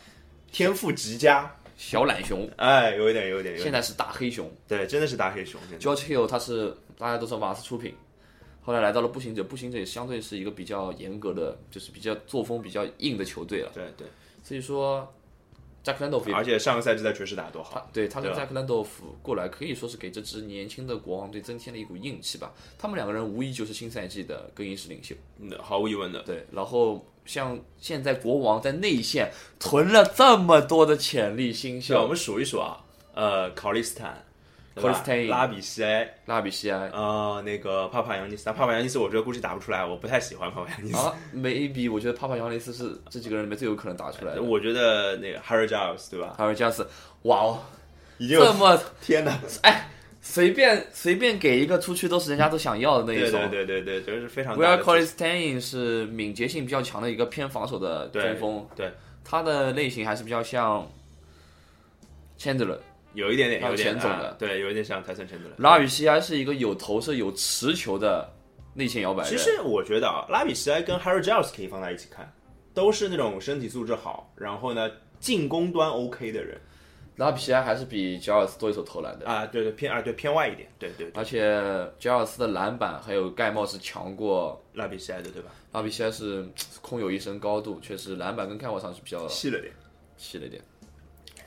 [0.51, 7.93] 天赋极佳，小懒熊哎，有一点，有一点，有一点，现在是大黑熊对，真的是大黑熊，，George Hill 他是大家都知道马刺出品，
[8.61, 13.71] 后来来到了步行者，步行者也相对是一个比较严格的，就是比较作风比较硬的球队了。
[13.73, 14.07] 对对，
[14.43, 15.07] 所以说
[15.83, 18.87] ，Jack Landolf 也而且上个赛季在爵士打得多好，他对他跟对 Jack Landolf
[19.21, 22.53] 过来，可以说是给这支年轻的国王队增添了一股硬气吧。
[22.77, 25.15] 他们两个人无疑就是新赛季的更衣室领袖。
[25.39, 34.25] 嗯，毫无疑问的，对，然后像现在国王在内线囤了这么多的潜力新秀，那我们数一数啊，呃，考利斯坦。
[34.75, 40.97] 拉比西埃，拉比西埃呃，那个帕帕扬尼斯，但帕帕扬尼斯我觉得估计打不出来，我不太喜欢帕帕扬尼斯。
[40.97, 44.41] 啊，maybe 我觉得帕帕扬尼斯是这几个人里面最有可能打出来的。
[44.41, 46.35] 我觉得那个 Harry Giles 对吧？
[46.37, 46.87] 还有加斯，
[47.23, 47.59] 哇哦，
[48.17, 49.37] 已经有这么天哪！
[50.21, 53.49] 随便随便给一个出去都是人家都想要的那一种。
[53.49, 55.59] 对对对对，这是非常 w 大 i l 的 c o l l i s t a i n
[55.59, 58.91] 是敏捷性比较强的一个偏防守的对中锋，对，
[59.23, 60.85] 他的类型还是比较像
[62.37, 62.77] Chandler。
[63.13, 65.55] 有一点点，还有前总的啊对，有一点像泰森陈德勒。
[65.57, 68.29] 拉比西埃是一个有投射、有持球的
[68.73, 69.31] 内线摇摆人。
[69.31, 72.31] 其实我觉得啊，拉比西埃跟 Harry Giles 可以放在一起看，
[72.73, 76.59] 都是那种身体素质好，然后呢进攻端 OK 的人
[77.15, 81.61] 拉比西埃还是比吉尔斯多一手投篮的，啊，对对偏啊对偏外一点，对对，而且
[81.99, 85.51] 吉尔斯的篮板还有盖帽是强过拉比西埃的对吧？
[85.73, 86.47] 拉比西埃，是
[86.81, 89.73] 空有一身高度，确实篮板跟盖帽上是比较细了点，
[90.15, 90.61] 细了一点。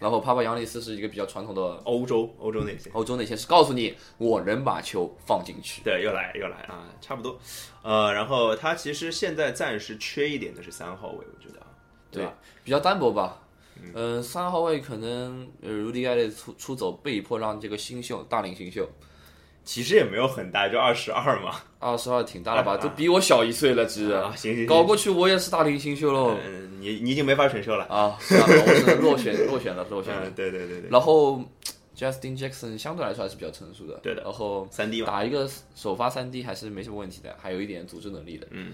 [0.02, 5.80] 然后帕帕扬利斯是一个比较传统的欧洲欧洲那些，欧洲内线，是告诉你我能把球放进去。
[5.82, 7.38] 对，又来又来啊，差不多。
[7.82, 11.66] 呃，然后他其实现在暂时缺一点的是三号位，我觉得啊，
[12.10, 12.28] 对？
[12.64, 13.38] 比较单薄吧。
[13.94, 18.88] 嗯，三号位可能呃，如迪盖的出出走被迫让这个新秀大龄新秀，
[19.64, 21.56] 其实也没有很大，就二十二嘛。
[21.78, 22.76] 二十二挺大了吧？
[22.76, 24.12] 都比我小一岁了，其实。
[24.12, 24.66] 啊，行行。
[24.66, 26.36] 搞过去我也是大龄新秀喽。
[26.44, 28.16] 嗯，你你已经没法选秀了啊！
[28.20, 30.30] 是啊，我是落选 落选了，落选了。
[30.30, 30.90] 对对对对。
[30.90, 31.42] 然后
[31.96, 33.98] ，Justin Jackson 相对来说还是比较成熟的。
[34.02, 34.22] 对的。
[34.22, 38.46] 然后三 D 打一个首发三 D 还是没什么问题的，还有一点组织能力的。
[38.50, 38.72] 嗯。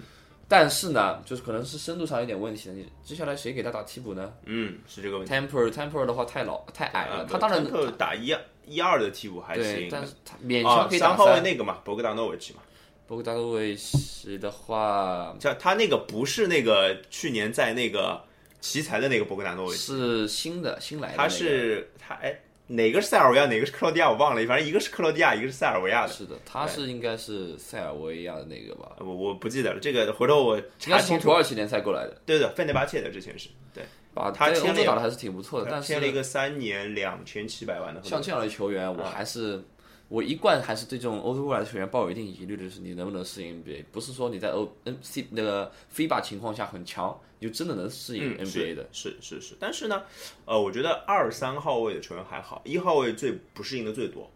[0.50, 2.74] 但是呢，就是可能是深度上有点问题的。
[2.74, 4.32] 你接下来谁给他打替补呢？
[4.46, 5.32] 嗯，是这个问题。
[5.32, 7.62] Temper Temper 的话太老太矮了，他当然
[7.98, 8.34] 打一
[8.68, 12.60] 一二的替补还行，但是他勉强可以打三号位那个嘛，博格达诺维奇嘛。
[13.06, 18.22] 博格达诺维奇的话，像他那个不是那个去年在那个
[18.60, 21.16] 奇才的那个博格达诺维奇，是新的新来的。
[21.16, 22.38] 他是他哎。
[22.68, 24.10] 哪个是塞尔维亚，哪个是克罗地亚？
[24.10, 26.12] 我忘了，反正一个是克罗地亚，一个是塞尔维亚的。
[26.12, 28.92] 是的，他是应该是塞尔维亚的那个吧？
[29.00, 31.24] 我我不记得了，这个回头我查清楚。
[31.24, 32.20] 土耳其联赛过来的。
[32.24, 38.02] 对的，费内巴切的之前是对，把他签了打的还是挺不错的，但是签了一个三年两千七百万的。
[38.04, 39.62] 像这样的球员，我还是。
[40.10, 43.84] 我一贯还是对这种欧洲过来的球员抱有一定疑虑的，就是你能不能适应 NBA？
[43.92, 48.88] 不是说你在欧 N C 那个 FIBA 情况下很强，你就真的能适应 NBA 的。
[48.92, 50.02] 是是是，但是呢，
[50.44, 54.30] 呃，我觉得二三号位的球员还好，一号位最不适应的最多。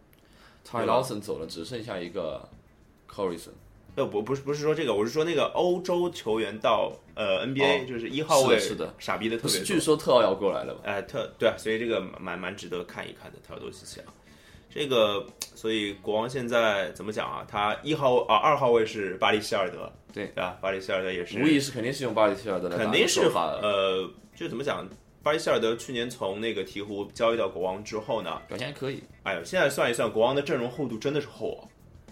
[0.64, 2.48] Ty Lawson 走了，只剩下一个
[3.08, 3.56] c o r r i s o n
[3.94, 9.64] 呃，不不是不是说这个，我是说那个欧洲球员到呃 NBA 就是一号位是的，傻逼的特别多。
[9.64, 10.80] 据说特奥要过来了。
[10.82, 14.06] 哎，特对啊，所以这个蛮蛮值得看一看的，特奥多西奇啊。
[14.74, 17.44] 这个，所以国王现在怎么讲啊？
[17.46, 20.56] 他一号啊，二号位是巴黎希尔德，对对吧？
[20.62, 24.88] 巴黎希尔德也是，无疑是肯定是用巴黎希尔德的，肯定是呃，就怎么讲？
[25.22, 29.02] 巴黎希尔德去年从那个鹈鹕交易到国王之后呢，表现还可以。
[29.24, 31.68] 哎呦，现在算一算，国王的阵容厚度真的是厚，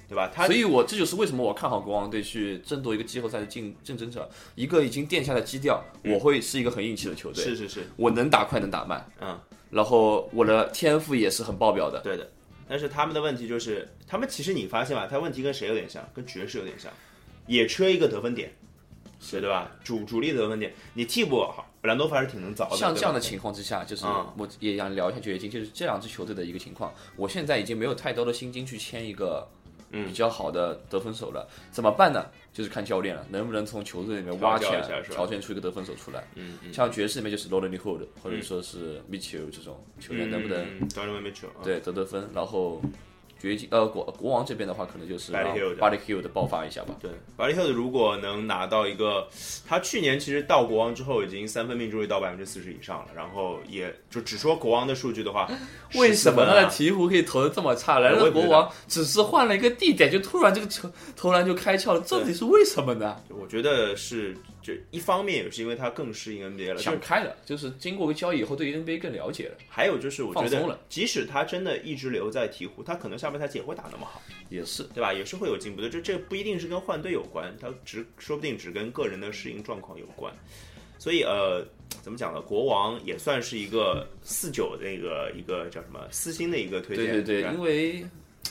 [0.07, 0.31] 对吧？
[0.33, 7.43] 他，所以我这就是为什么我看好国王队去争夺一个季后赛的竞竞争者，一个已经垫下的基调，我会是一个很硬气的球队。
[7.43, 12.31] 是是是，我能打快，能打慢，嗯，然后我的天赋也是很爆表的，对的。
[12.71, 16.09] 但是他们的问题就是，他们其实你发现吧，他问题跟谁有点像？
[16.15, 16.91] 跟爵士有点像，
[17.49, 18.51] 也缺一个得分点，
[19.19, 19.71] 是对吧？
[19.83, 22.77] 主主力得分点，你替补好，兰多夫还是挺能凿的。
[22.77, 26.95] 像这样的情况之下，就是我也想聊一下掘金，就是这两支球队的一个情况。
[27.17, 29.47] 我现在已经没有太多的心金去签一个。
[29.93, 32.25] 比较好的得分手了，怎么办呢？
[32.53, 36.25] 就是看教练了，能不能从球队里面挖起来，挑选出一个得分手出来。
[36.35, 36.73] 嗯嗯。
[36.73, 40.67] 像爵士里面就是 Lonely Hood，或者说是 Mitchell 这种球员，能不能
[41.63, 42.83] 对得得分，然后。
[43.41, 46.95] 绝境呃国国王这边的话，可能就是 Body Hill 的爆发一下吧。
[47.01, 49.27] 对，Body Hill 如果能拿到一个，
[49.67, 55.51] 他去年其实到国王之后已经三分命中率到百分之四十以上了，然后也就只说国王的数据的话，
[55.97, 56.69] 为什么呢？
[56.71, 57.99] 鹈鹕可以投的这么差？
[57.99, 63.17] 来了国王只是换了一个地点，就突然这个球投篮就开窍了，到底是为什么呢？
[63.31, 64.37] 我觉得是。
[64.63, 69.57] 就一方面也是因为他更适应 NBA 了，想开了，就是经过个交易以后，对 NBA 更了解了。
[69.69, 74.21] 还有就是我觉得，即使他真的一直留在鹈鹕，他可能下半赛季也会打那么好，
[74.51, 75.13] 也是对吧？
[75.13, 75.89] 也是会有进步的。
[75.89, 80.35] 这这不一定是跟换队有关，他只说不定只跟个人的适应状况有关。
[80.99, 81.65] 所以呃，
[82.03, 82.43] 怎么讲呢？
[82.43, 88.05] 国王也算是一个四九那个一个叫什么私心的一个推荐，对对对，因为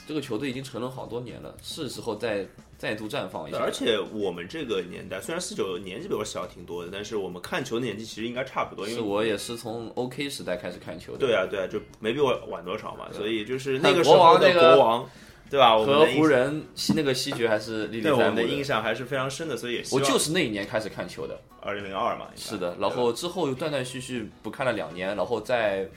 [0.07, 2.47] 这个球队已经沉沦好多年了，是时候再。
[2.79, 3.59] 再度绽放一下。
[3.59, 8.87] 而且我们这个年代，虽然四九年纪比我小挺多的，但是我们看球的年纪其实应该差不多。
[8.87, 11.19] 因为我也是从 OK 时代开始看球的。
[11.19, 13.09] 对啊，对啊，就没比我晚多少嘛。
[13.11, 15.09] 所以就是那个时候的国王，
[15.49, 15.77] 对吧？
[15.77, 18.17] 和湖人西那个西决还是历历在目。
[18.17, 22.27] 我们的印象还是非常深的，所以也我就是那一年开始看球的，二零零二嘛。
[22.35, 25.89] 是的，然后之后又断断续续不看了两年，然后在。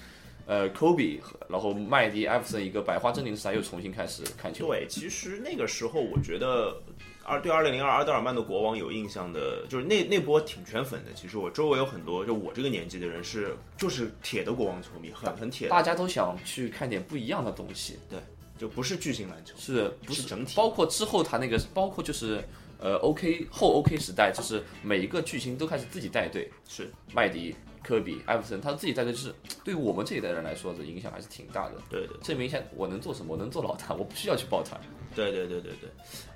[0.47, 4.67] 呃，Kobe，然后麦迪、艾弗森一个百花争鸣时代又重新开始看球。
[4.67, 6.77] 对，其实那个时候我觉得
[7.23, 11.13] 二对二零零二阿德尔曼的国王有印象的，就是那那波挺圈粉的。
[11.15, 15.69] 其实我周围有很多就我这个年纪的人是就是铁的国王球迷，很很铁。
[15.69, 18.19] 大家都想去看点不一样的东西，对，
[18.59, 20.57] 就不是巨星篮球，是不是整体？
[20.57, 22.43] 包括之后他那个，包括就是
[22.79, 27.55] 呃 OK 后 OK 时代，就是每一个巨星都开始自己带队，是麦迪。
[27.83, 31.73] 科比、艾弗森，他自己带队是对于我们这一代人来说，这影响还是挺大的。
[31.91, 34.81] 对对，证明一下我能做什么，我能做老大，我不需要去抱团。
[35.15, 35.91] 对对对对对，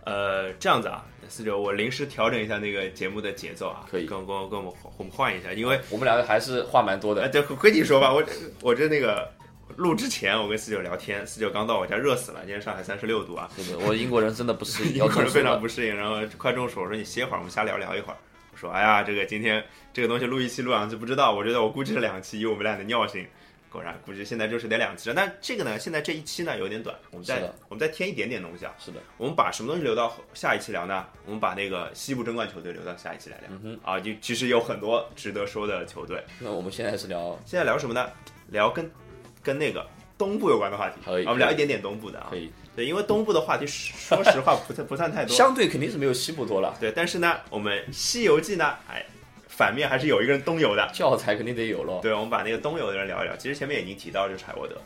[0.04, 7.22] 呃，这样子啊，四九，我临时调整一下那个节目的节奏啊，可以跟跟跟我们我们换一下，因为我们两个还是话蛮多的。
[7.22, 8.22] 哎，对，跟你说吧，我
[8.60, 9.32] 我这那个
[9.76, 18.16] 录之前，我跟四九聊天，四九刚到我家，热死了，今天上海三十六度啊，对对，我英国人真的不适应， 英国人非常不适应，然后快中暑，我说你歇会儿，我们瞎聊聊一会儿。
[18.56, 23.26] 说，哎呀，这个今天这个东西录一期录两期不知道，我觉得我估计是两期，以我们俩的尿性，
[23.70, 25.14] 果然，估计现在就是得两期了。
[25.14, 28.74] 但这个呢，现在这一期呢有点短，我们再我们再添一点点东西啊。
[28.78, 31.06] 是的，我们把什么东西留到下一期聊呢？
[31.26, 33.48] 我们把那个西部争冠球队留到下一期来聊。
[33.62, 36.22] 嗯啊，就其实有很多值得说的球队。
[36.40, 38.10] 那我们现在是聊，现在聊什么呢？
[38.48, 38.90] 聊跟
[39.42, 39.86] 跟那个
[40.18, 40.96] 东部有关的话题。
[41.04, 42.28] 可以，我们聊一点点东部的啊。
[42.30, 42.50] 可以。
[42.74, 46.76] 对，因为东部的话题，说实话 不不算太多，相对肯定是没有西部多了。
[46.78, 49.04] 对，但是呢，我们《西游记》呢，哎，
[49.48, 52.00] 反面还是有一个人东游的，教材肯定得有咯。
[52.02, 53.34] 对，我们把那个东游的人聊一聊。
[53.36, 54.76] 其实前面已经提到就是海沃德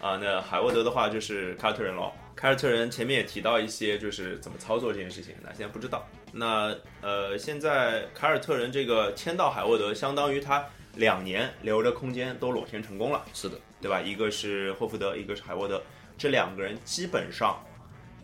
[0.00, 2.12] 啊，那海沃德的话就是凯尔特人喽。
[2.36, 6.06] 凯尔特人前面也提到一些就是怎么操作这件事情，那现在不知道。
[6.32, 10.64] 那呃，现在凯尔特人这个签到海沃德，相当于他
[10.94, 13.22] 两年留着空间都裸签成功了。
[13.34, 14.00] 是的，对吧？
[14.00, 15.80] 一个是霍福德，一个是海沃德。
[16.18, 17.58] 这两个人基本上，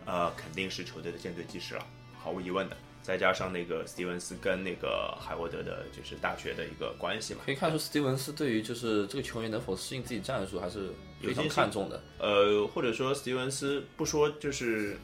[0.05, 1.87] 呃，肯定是球队的舰队基石了，
[2.19, 2.77] 毫无疑问的。
[3.03, 10.91] 再加上那个斯蒂文斯跟那个海沃德的，就是大学的一个关系嘛，可以看出斯蒂文斯对于就是这个球员能否适应自己战术还是
[11.23, 12.03] 非常看重的。
[12.19, 14.99] 呃，或者说斯蒂文斯不说就是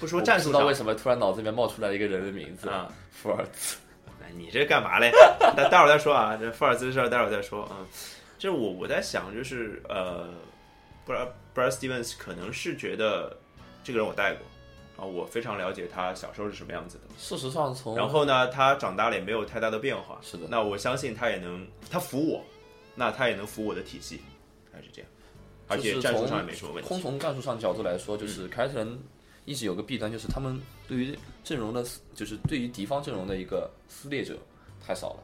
[0.00, 2.90] 不说战术不，知道为什么突然脑子里面冒出来一个人的名字啊？
[3.10, 3.76] 福尔兹。
[4.34, 5.12] 你这干嘛嘞？
[5.54, 7.84] 待待会儿再说啊，这福尔兹的事儿待会儿再说啊。
[8.42, 10.26] 这我我在想，就是呃，
[11.04, 11.28] 不知道。
[11.54, 13.36] Brad Stevens 可能是觉得
[13.84, 14.44] 这个人我带过，
[14.96, 17.04] 啊，我非常了解他小时候是什么样子的。
[17.16, 20.18] 事实上，从然后呢，他长大了也没有太大的变化。
[20.22, 22.42] 是的，那我相信他也能，他服我，
[22.96, 24.22] 那他也能服我的体系，
[24.72, 25.08] 还是这样。
[25.68, 26.88] 而且战术上也没什么问题。
[26.88, 28.98] 空从战术上角度来说，就是凯尔特人
[29.44, 34.36] 一直有个弊端，就是他们对于阵容的，就是对于敌方阵容的一个撕裂者
[34.84, 35.20] 太少了，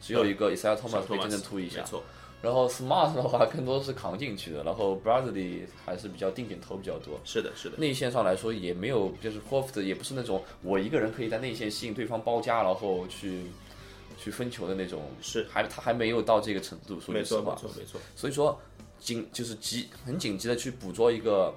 [0.00, 1.82] 只有一个 Isaiah Thomas 可以真正突一下。
[1.82, 2.02] 没错。
[2.42, 7.20] 然后 Smart 的话更多是扛进去的，然后 Bradley 还是比较定点投比较多。
[7.24, 7.78] 是的，是的。
[7.78, 13.44] 内线上来说也没有，就是 h o f t 也不是那种我一个人可以在内线吸引对方包夹，然后去
[14.18, 15.02] 去分球的那种。
[15.20, 17.54] 是，还他还没有到这个程度，说句实话。
[17.54, 18.00] 没错，没错，没错。
[18.16, 18.60] 所以说
[18.98, 21.54] 紧就是急很紧急的去捕捉一个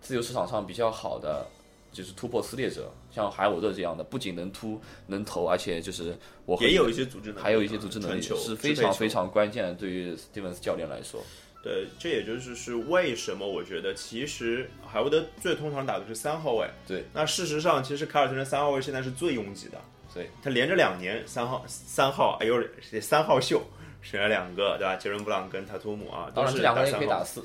[0.00, 1.46] 自由市场上比较好的。
[1.94, 6.14] 就是突破撕裂者，像海沃德这样的，不仅能突能投，而且就是
[6.44, 9.72] 我也有一些组织能力，还有一些组织能力，是非常非常关键的。
[9.74, 11.22] 对于斯蒂文斯教练来说，
[11.62, 16.68] 对，这也就是是为什么我觉得其实海沃德最通常打的是三号位。
[16.86, 19.78] 对，那事实上其实凯尔特人三号位现在是最拥挤的。
[20.12, 22.62] 对，他连着两年三号三号，哎呦，
[23.00, 23.62] 三号秀
[24.02, 24.96] 选了两个，对吧？
[24.96, 27.42] 杰伦布朗跟塔图姆啊，当然这两个人可以打四。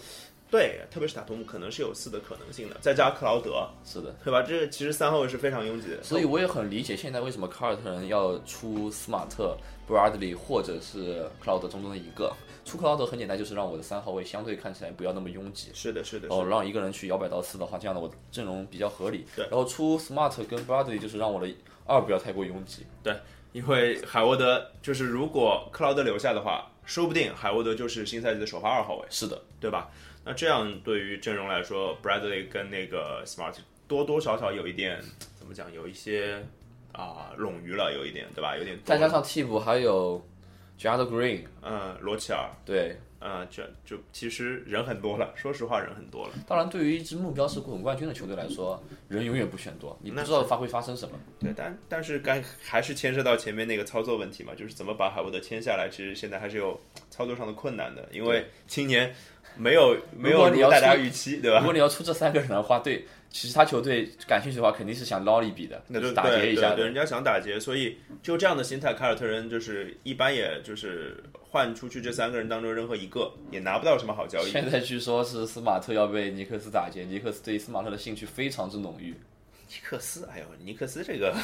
[0.51, 4.41] 对，特别是塔图姆可能是有四的可能性的，再加克劳德，是的，对吧？
[4.41, 9.55] 这其实三号位是非常拥挤的，所以我也很理解现在为什么凯尔特人要出斯马特、
[9.87, 12.33] 布拉德利或者是克劳德中的一个。
[12.65, 15.69] 出克劳德很简单，就是让我的三号位相对看起来不要那么拥挤。
[15.73, 16.27] 是的，是的。
[16.29, 19.25] 哦，让一个人去摇摆到四的话，这样的我阵容比较合理。
[19.35, 19.45] 对。
[19.49, 21.47] 然后出 smart 跟 Bradley，就是让我的
[21.85, 22.85] 二不要太过拥挤。
[23.01, 23.15] 对，
[23.53, 29.05] 因为海沃德就是如果克劳德留下的话，说不定海沃德就是新赛季的首发二号位。
[29.09, 29.89] 是的，对吧？
[30.29, 33.55] 那这样对于阵容来说，Bradley 跟那个 Smart
[33.87, 35.01] 多多少少有一点
[35.35, 36.45] 怎么讲，有一些
[36.91, 38.55] 啊冗余了，有一点对吧？
[38.55, 38.77] 有点。
[38.85, 40.23] 再加上替补还有
[40.77, 46.33] j a d Green，嗯，罗齐尔，对，嗯，这就其实人很多了，说实话人很多了。
[46.47, 51.15] 当然，对于一支目标是总冠军的球队来说，人永远不选多，你不知道发会发生什么。
[51.39, 59.11] 对，但但是该还是牵涉到前面那个操作问题嘛，就是怎么把海沃德签下来，其实现在还是有操作上的困难的，因为今年。
[59.59, 61.59] 没有没有如大家预期，对吧？
[61.59, 66.73] 如果你要出这三个人的话，对其他球队感兴趣的话，肯定是想捞一笔的，那就打劫一下。
[66.73, 74.49] 对，人家想打劫，所以就这样的心态，凯尔特人就是一般，也就是换出去这三个人当中任何一个，也拿不到什么好交易。
[74.49, 79.09] 现在据说是斯马特要被尼克斯打劫，尼克斯对斯马特的兴趣非常之浓郁。
[79.67, 81.35] 尼克斯，哎呦，尼克斯这个。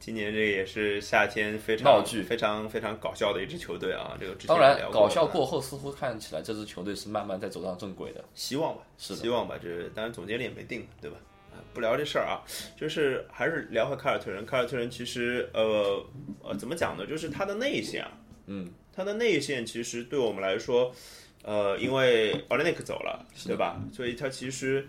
[0.00, 4.16] 今年这个也是夏天非常闹剧、非常非常搞笑的一支球队啊！
[4.18, 8.24] 这个当然，搞笑过后，似乎看起来这支球队是慢慢在走上正轨的。
[8.34, 9.58] 希望吧，是希望吧。
[9.62, 11.18] 这当然总经理也没定，对吧？
[11.52, 12.40] 啊，不聊这事儿啊，
[12.78, 14.46] 就是还是聊回凯尔特人。
[14.46, 16.02] 凯尔特人其实呃
[16.42, 17.06] 呃，怎么讲呢？
[17.06, 18.12] 就是他的内线啊，
[18.46, 20.94] 嗯，他的内线其实对我们来说，
[21.42, 23.80] 呃，因为奥雷内克走了，对吧？
[23.92, 24.86] 所以他其实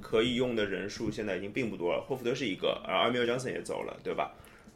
[0.00, 2.04] 可以用的人数现在已经并不多了。
[2.06, 4.32] 霍福德是一个，而阿米尔·江森也走了，对吧？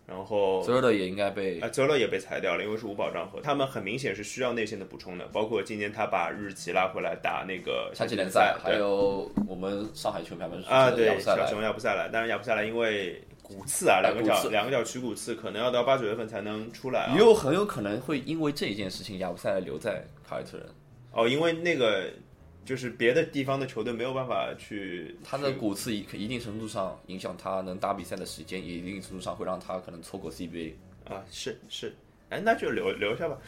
[0.07, 5.27] 然后泽勒也应该被啊，泽勒也被裁掉了，因为是无保障和他们很明显是需要内线的补充的。
[5.33, 17.11] 包括今年他把日奇拉回来打那个夏季联赛，还有我们上海球迷们啊，对小熊亚布塞莱，但是亚布塞莱因为骨刺啊，两个脚两个脚取骨刺，可能要到八九月份才能出来。
[17.13, 20.67] 也有很有可能会因为这一件事情，亚布塞莱留在凯尔特人。
[21.17, 22.13] 哦，因为那个。
[22.67, 30.73] 就是别的地方的球队没有办法去，他的骨刺一一定程度上影响他能打比赛的时间，也一定程度上会让他可能错过 CBA
[31.09, 31.95] 啊，是是，
[32.29, 33.39] 哎，那就留留下吧。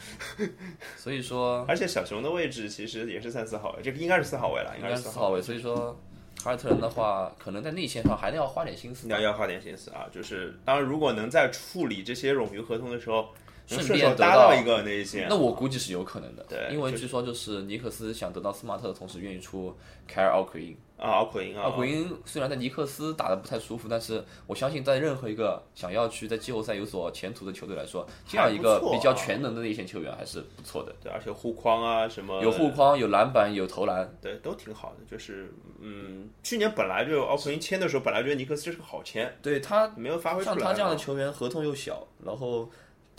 [0.95, 5.41] 所以说，而且小熊的位置其实也是三四号位，这个应该是四号位了，应该是四号位。
[5.41, 5.99] 所以说，
[6.41, 9.09] 凯尔特人的话，可能在内线上还得要花点心思。
[9.09, 10.07] 要要花点心思啊！
[10.13, 13.27] 就是当然，如果能在处理这些冗余合同的时候。
[13.69, 16.43] 顺便搭到一个内线，那我估计是有可能的。
[16.49, 19.75] 对，因为据说就是尼克斯想得到斯马特的同时，愿意出
[20.07, 21.63] 凯尔奥奎因啊，奥奎因啊。
[21.63, 30.93] 奥奎因虽然在尼克斯打的不太舒服，但是我相信在任何一个想要去在季后赛有所前途的球队来说，这样一个比较全能的内线球员还是不错的。
[31.03, 35.05] 对，而且护框啊什么，有护框，有篮板，有投篮，对，都挺好的。
[35.09, 40.55] 就是嗯，去年本来就奥奎因签的时候，本来觉得尼克斯这是个好签，对他没有发挥出来。
[40.55, 42.67] 像他这样的球员，合同又小，然后。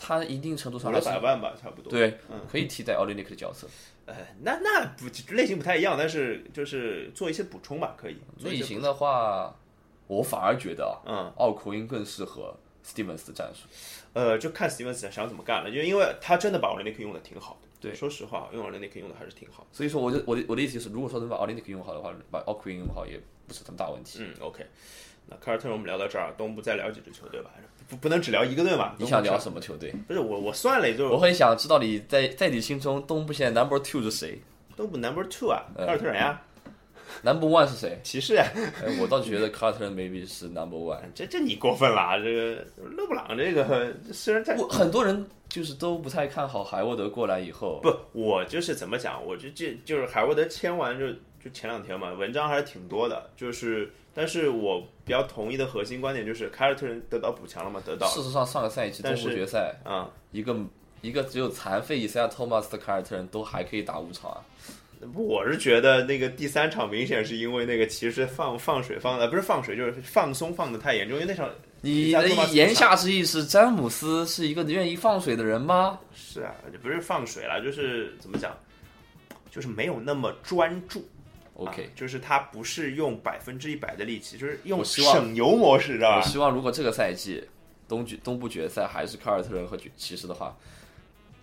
[0.03, 1.91] 他一定程度上五百万吧，差不多。
[1.91, 3.69] 对，嗯可以替代奥利尼克的角色。
[4.07, 8.17] 哎，那那不类型不太一样，但是就是做一些补充吧，可以。
[8.39, 9.55] 类型的话，
[10.07, 13.69] 我反而觉得，嗯，奥库因更适合 Stevens 的战术。
[14.15, 17.69] 呃，就看 Stevens 想怎么干了，就因为他真的把奥利尼克用的挺好的。
[17.79, 19.67] 对，说实话，用奥利尼克用的还是挺好。
[19.71, 24.19] 所以说，我就我的我的意思就是，如果说能把奥利尼克用好的话，把奥库因用好也不是什么大问题。
[24.23, 24.67] 嗯，OK。
[25.29, 27.51] 那凯尔特人我们聊到这儿，东部再聊几支球队吧。
[27.91, 28.95] 不不能只聊一个队嘛？
[28.97, 29.93] 你想聊什么球队？
[30.07, 31.13] 不是我，我算了就是。
[31.13, 34.41] 我很想知道你在在你心中东部现在 number two 是谁？
[34.77, 36.41] 东部 number two 啊，凯尔特人呀。
[37.25, 37.99] number one 是谁？
[38.05, 38.47] 骑士呀。
[38.55, 41.01] 哎，我倒觉得凯尔特人 maybe 是 number one。
[41.13, 47.81] 这这你过分了，这个勒布朗这个虽然在我，很多人就是都不太看好海沃德过来以后。
[47.83, 49.21] 不，我就是怎么讲？
[49.27, 51.09] 我就这就是海沃德签完就
[51.43, 53.91] 就前两天嘛，文章还是挺多的，就是。
[54.15, 57.81] 但是我比较同意的核心观点就是，凯尔特人得到补强了吗？
[57.87, 58.07] 得到。
[58.09, 60.57] 事实上，上个赛季东部决赛，啊，一个
[61.01, 64.43] 一个只有残废伊赛亚托马斯的凯尔特人都还可以打五场啊。
[65.15, 71.49] 我是觉得那个第三场明显是因为那个骑士放放水放的不是放水就是放松放的太严重，因为那场。
[71.83, 75.99] 你的言下之意是詹姆斯是一个愿意放水的人吗？
[76.15, 78.55] 是啊，不是放水了，就是怎么讲，
[79.51, 81.03] 就是没有那么专注。
[81.61, 86.17] OK，就是他不是用百分之一百的力气，就是用省油模式，知道吧？
[86.17, 87.47] 我希望如果这个赛季
[87.87, 90.57] 东决东部决赛还是凯尔特人和骑士的话，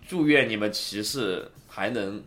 [0.08, 2.20] 祝愿你们骑士还能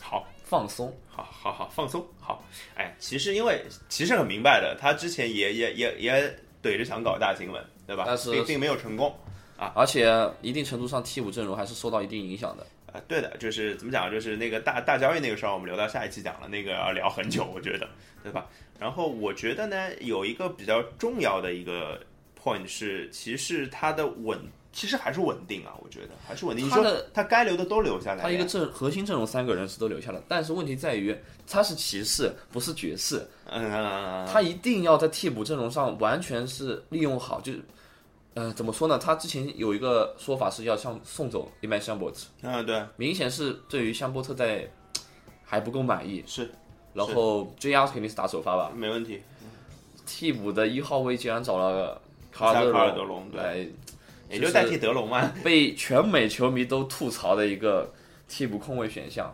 [0.00, 2.44] 好放松，好好好放松，好。
[2.74, 8.04] 哎，骑士因为骑士很明白的，他之前也也也也怼着想搞大新闻，对吧？
[8.06, 9.14] 但是并没有成功
[9.56, 10.10] 啊，而且
[10.42, 12.66] 一定程度上替补阵容还是受到一定影响的。
[12.92, 17.88] 啊，对的，就是怎么讲，就是那个大大交易那个事儿，我们留到下一期讲了，那个要聊很久，我觉得，
[18.22, 18.46] 对吧？
[18.78, 22.00] 然后我觉得呢，有一个比较重要的一个
[22.42, 24.38] point 是，其实它的稳，
[24.72, 26.68] 其实还是稳定啊，我觉得还是稳定。
[26.70, 28.22] 他的他该留的都留下来。
[28.22, 31.14] 他一个阵核心阵容三个人是都留下了，但是问题在于
[31.46, 37.60] 他是骑士，不是爵士，嗯，他一定要在替补阵容上完全是利用好，就是。
[38.40, 38.96] 呃，怎么说呢？
[38.98, 44.66] 他之前有一个说法是要像送走伊曼香波特，嗯，对，明显是对于香波特在
[45.44, 46.50] 还不够满意，是。
[46.94, 49.20] 然后 JR 肯定是打首发吧，没问题。
[50.06, 52.00] 替补的一号位竟然找了
[52.32, 52.64] 卡尔
[52.94, 53.74] 德隆对，
[54.30, 57.92] 也就代替德隆嘛， 被全美球迷都吐槽的一个
[58.26, 59.30] 替补控卫选项。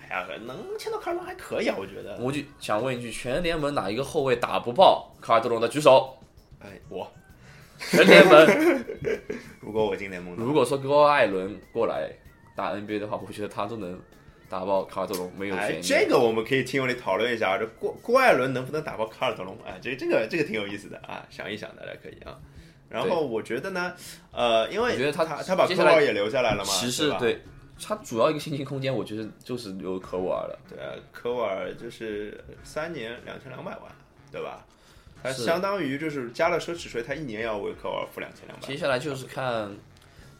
[0.00, 2.16] 哎呀，能签到卡尔德隆还可以啊，我觉得。
[2.20, 6.16] 我就想问一句，全联盟哪一个后卫打不爆卡尔德隆的举手？
[6.60, 7.10] 哎，我。
[7.90, 8.84] 全联盟，
[9.60, 12.10] 如果我进联盟，如果说高艾伦过来
[12.54, 14.00] 打 NBA 的话，我觉得他都能
[14.48, 15.82] 打爆卡尔德隆，没有悬念。
[15.82, 19.56] 这个我们可以听我里讨论一下，这郭郭艾伦能不能打爆卡尔德隆？
[19.66, 22.38] 哎，这这个这个挺有意思的啊，想一想大家可以啊。
[22.88, 23.92] 然后我觉得呢，
[24.30, 27.40] 呃，因为我觉得他他他把科沃尔也留下来了嘛，骑士对
[27.82, 30.58] 他主要一个薪金空间，我觉得就是留科沃尔了。
[30.68, 33.90] 对啊，科沃尔就是三年两千两百万，
[34.30, 34.64] 对吧？
[35.24, 38.66] 它相当于就是加了奢侈税，他一年要为科沃尔付两千两百。
[38.68, 39.74] 接下来就是看，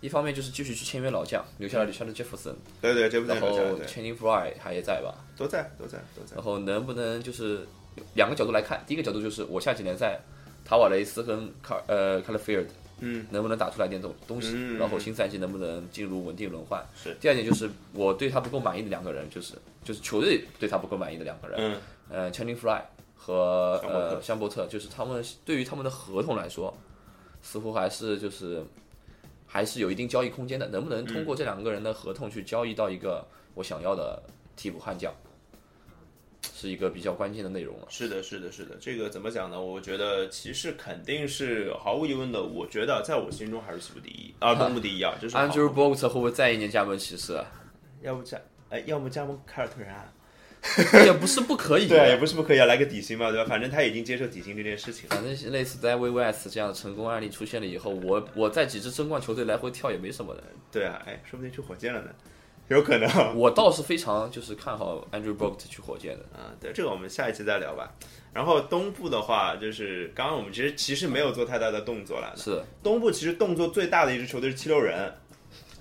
[0.02, 5.14] 一方面就是继续去签约老将，留下了留下了杰弗森，对对，杰弗森，然后 Channing Frye 还也在吧？
[5.38, 6.36] 都在，都在，都在。
[6.36, 7.66] 然后能不能就是
[8.12, 10.20] 两个角度来看，第一个角度就是我下几年在
[10.66, 12.68] 塔瓦雷斯跟卡呃 c a l f i e l d
[13.00, 14.54] 嗯，能不能打出来点东东西？
[14.76, 16.84] 然后新赛季能不能进入稳定轮换？
[17.02, 17.16] 是。
[17.20, 21.80] 第二点就是我对他不够满意的两个人，就是就是球队对他不够满意的两个人，嗯，
[22.10, 22.82] 呃，Channing Frye。
[23.24, 26.76] 和呃香伯特，就是他们对于他们的合同来说，
[27.40, 28.62] 似乎还是就是
[29.46, 30.68] 还是有一定交易空间的。
[30.68, 34.22] 能不能通过这两个人的合同去交易到一个我想要的
[34.56, 35.10] 替补悍将，
[36.42, 37.86] 是一个比较关键的内容了。
[37.88, 38.76] 是的，是的，是的。
[38.78, 39.58] 这个怎么讲呢？
[39.58, 42.42] 我觉得骑士肯定是毫无疑问的。
[42.42, 45.14] 我觉得在我心中还是西部第一啊，东部第一啊。
[45.18, 47.42] 就是 Andrew Bogut 会不会再一年加盟骑士？
[48.02, 50.12] 要不加哎，要么加盟凯尔特人啊？
[51.04, 53.46] 也不是不可以，对，也不是不可以啊，来个底薪嘛，对吧？
[53.48, 55.08] 反正他已经接受底薪这件事情。
[55.10, 60.42] 反正类似在 VVS 这样的成功案例出现了以后，我我在几支争冠球队来回跳也没什么的。
[60.72, 62.08] 对啊，哎，说不定去火箭了呢，
[62.68, 63.38] 有可能。
[63.38, 66.50] 我倒是非常就是看好 Andrew Bogut 去火箭的啊。
[66.60, 67.92] 对，这个我们下一期再聊吧。
[68.32, 72.34] 然后东部的话，就是刚刚我们其实其实没有做太大的动作了。
[72.36, 75.12] 是东部其实动作最大的一支球队是七六人。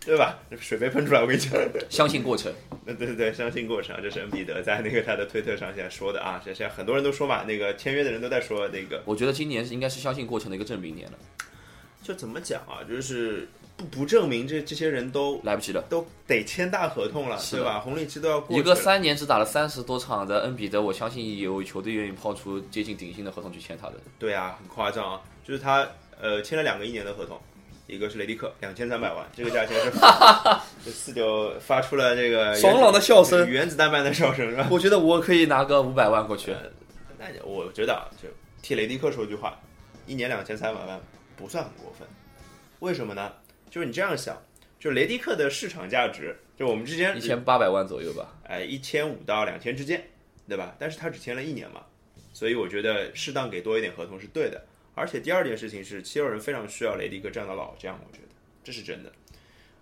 [0.05, 0.37] 对吧？
[0.59, 1.51] 水杯喷出来，我跟你讲，
[1.89, 2.53] 相信过程。
[2.85, 6.41] 对对对，相信过程，这是恩比德在那个他的推特上现在说的啊。
[6.43, 9.01] 现在很多人都说嘛，那个签约的人都在说那个。
[9.05, 11.17] 我觉得今年是应该是相信过程的一个证明年了。
[12.01, 12.83] 就怎么讲啊？
[12.87, 13.47] 就是
[13.77, 17.79] 不不证明这这些人都来不及了，都得签大合同了，对吧？
[17.79, 18.59] 红利期都要过。
[18.59, 23.93] 一个三年只打了三十多场的恩比德，我相信有球队愿意抛出接近顶薪的合同去签他的。
[24.19, 25.21] 对啊，很夸张啊！
[25.45, 25.87] 就是他
[26.19, 27.39] 呃签了两个一年的合同。
[27.93, 29.91] 一个是雷迪克，两千三百万，这个价钱是，
[30.83, 34.67] 这四九发出了这个爽朗的笑声，原子弹般的笑声，是吧？
[34.71, 36.55] 我觉得我可以拿个五百万过去。
[37.19, 38.27] 那我觉得啊，就
[38.61, 39.59] 替雷迪克说句话，
[40.07, 40.99] 一年两千三百万
[41.37, 42.07] 不算很过分。
[42.79, 43.31] 为什么呢？
[43.69, 44.35] 就是你这样想，
[44.79, 50.03] 就是雷迪克的市场价值，就我们之间一千八百万左右吧，哎，一千五到两千之间，
[50.49, 50.75] 对吧？
[50.79, 51.81] 但是他只签了一年嘛，
[52.33, 54.61] 所以我觉得适当给多一点合同是对的。
[54.95, 58.29] 而且第二件事情是，七六人非常需要雷迪克这样的老将，我觉得
[58.63, 59.11] 这是真的。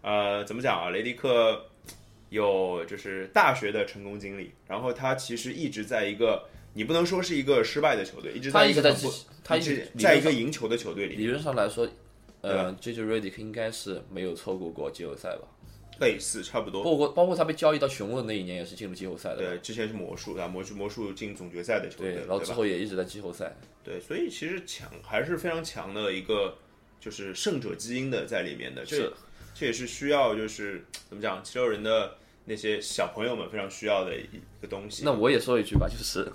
[0.02, 0.90] 呃，怎么讲啊？
[0.90, 1.66] 雷迪克
[2.30, 8.82] 有就是大学的成功经历，然后他其实一直在一个你不能说是一个失败的球队，一直在一个
[9.44, 11.16] 他一直在一个赢球的球队里。
[11.16, 11.88] 理论上来说，
[12.42, 15.48] 呃，J J Redick 应该是没有错过过季后赛吧？
[16.02, 16.84] 类似差不多。
[16.84, 19.38] 包括包括他被交易到雄鹿的那一年，也是进入季后赛的。
[19.38, 23.56] 对，之前是魔术啊，魔术魔术进总决赛的球队，然后之后也一直在季后赛。
[23.84, 26.58] 对，所以其实强还是非常强的一个，
[27.00, 28.84] 就是胜者基因的在里面的。
[28.84, 29.14] 这
[29.56, 34.26] 这也是需要，就是怎么讲，七六人的那些小朋友们非常需要的一
[34.62, 35.04] 个东西。
[35.06, 36.32] 那我也说一句吧，就是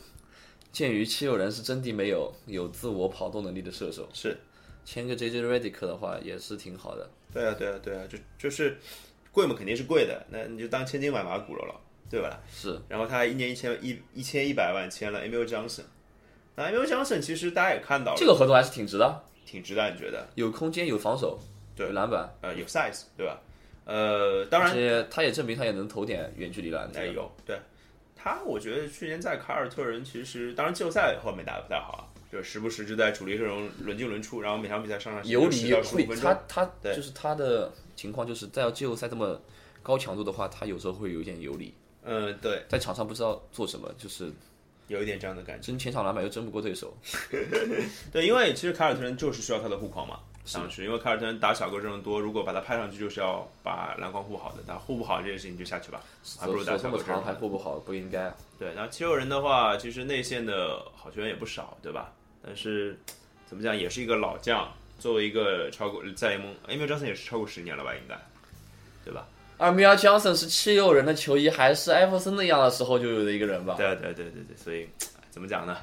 [0.72, 4.36] 鉴于七六人是真的没有有自我跑动能力的射手，是
[4.84, 7.08] 签个 J J Redick 的话也是挺好的。
[7.32, 8.78] 对啊，对啊，对啊，就就是
[9.36, 11.78] 贵嘛，肯定是贵的，那你就当千金买马骨了了，
[12.08, 12.40] 对吧？
[12.50, 12.80] 是。
[12.88, 15.82] 然后他一年一千一一千一百万签了 Emil Johnson。
[16.54, 20.26] 那 Emil Johnson 其实大家也看到了，这个合同还是挺值的，挺值的，你觉得？
[20.36, 21.38] 有空间，有防守，
[21.76, 23.38] 对，有篮板，呃，有 size，对吧？
[23.84, 26.90] 呃，当然，他也证明他也能投点远距离篮。
[26.94, 27.60] 哎，有，对，
[28.16, 32.02] 他我觉得去年在凯尔特人其实，当然季后赛后面打得不太好啊，
[32.36, 39.40] 就时不时就在主力阵容轮进轮出，然后每场比赛上上有理有会，他他就是他的情况就是在季后赛这么
[39.82, 41.74] 高强度的话，他有时候会有点有理。
[42.04, 44.32] 嗯，对，在场上不知道做什么，就是。
[44.88, 46.96] 有一点这样的感觉，争前场篮板又争不过对手。
[48.12, 56.00] 对，因为其实凯尔特人就是需要他的护框嘛，上去，因为凯尔特人打小个阵容多，如果把他派上去，就是要把篮筐护好的，但护不好这件事情就下去吧，
[56.38, 57.20] 还不如打小个阵容。
[57.20, 58.26] 还护不好，不应该。
[58.26, 62.12] 啊对，那七六人的话，其实内线的好球员也不少，对吧？
[62.46, 62.96] 但是
[63.46, 68.16] 怎么讲，也是一个老将，作为一个超过在联盟，Emil Johnson 也是超过十年了吧，应该，
[69.04, 69.26] 对吧？
[69.58, 73.74] 而米尔江森是七六人的球衣，还是艾弗森那样的时候就有的一个人吧？
[73.76, 74.86] 对对对对对，所以
[75.30, 75.78] 怎么讲呢？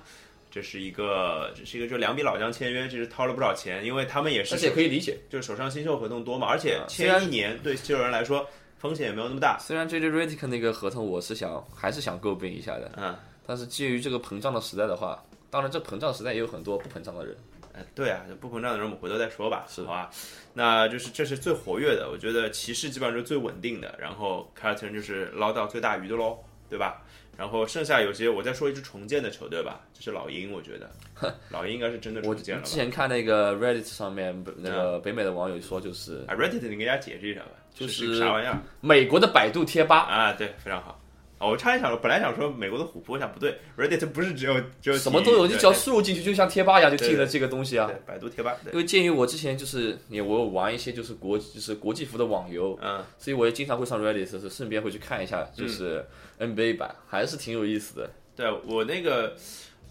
[0.51, 8.47] 这是一个，这是一个，就两笔老将签约，其实掏了不少钱，因为他们也是，而且可以理解，就是手上新秀合同多嘛，而且签一年对七六人来说
[8.78, 9.57] 风险也没有那么大。
[9.57, 15.20] 虽然 J J Redick 那个合同，我是想还是想诟病一下的，嗯，但是基于这个膨胀的时代的话，
[15.54, 17.38] 当然这膨胀时代也有很多不膨胀的人。
[17.74, 20.10] 哎，对啊，不膨胀的人我们回头再说吧，是好吧？
[20.54, 26.39] 那就是这是最活跃的，我觉得骑士基本上是最稳定的，然后凯尔特人就是捞到最大鱼的喽，
[26.70, 27.04] 对吧？
[27.38, 30.91] 然后剩下有些我再说一支重建的球队吧，就是老鹰，我觉得
[31.49, 32.64] 老鹰应该是真的重建了。
[32.64, 38.60] 之前看那个 Reddit 上面那个北美的网友说，就是啊，Reddit 你给大家解释一下吧，就是啥玩意儿？
[38.82, 40.99] 美国的百度贴吧啊，对，非常好。
[41.47, 47.87] 我差点想说，本来想说美国的虎扑，我想不对，Reddit 不是只有只有什么都有，你只要输入进去，就像贴吧一样，就进了这个东西啊。
[47.87, 48.55] 对，百度贴吧。
[48.71, 56.05] 因为鉴于我之前就是也我有玩一些就是国就是国际服的网游，嗯，所以我也经常会上 Reddit，是顺便会去看一下，就是
[56.39, 58.09] NBA 版，还是挺有意思的。
[58.35, 59.35] 对我那个。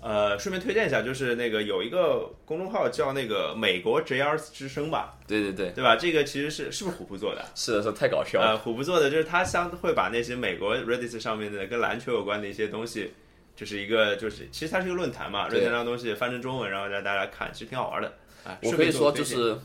[0.03, 5.17] 呃，顺便推荐一下，就是那个有一个公众号叫那个美国 JR 之声吧？
[5.29, 5.95] 对对对，对吧？
[5.95, 7.45] 这个其实是是不是虎扑做的？
[7.55, 8.49] 是的，是太搞笑了。
[8.49, 13.13] 呃，虎扑做的就是他相会把那些美国 Reddit 上面的跟篮球有关的一些东西，
[13.55, 18.13] 就是一个就是其实它是一个论坛嘛，论坛上东西翻成中文，然后让大家看，其实挺好玩的。
[18.45, 19.57] 啊，我可以说就是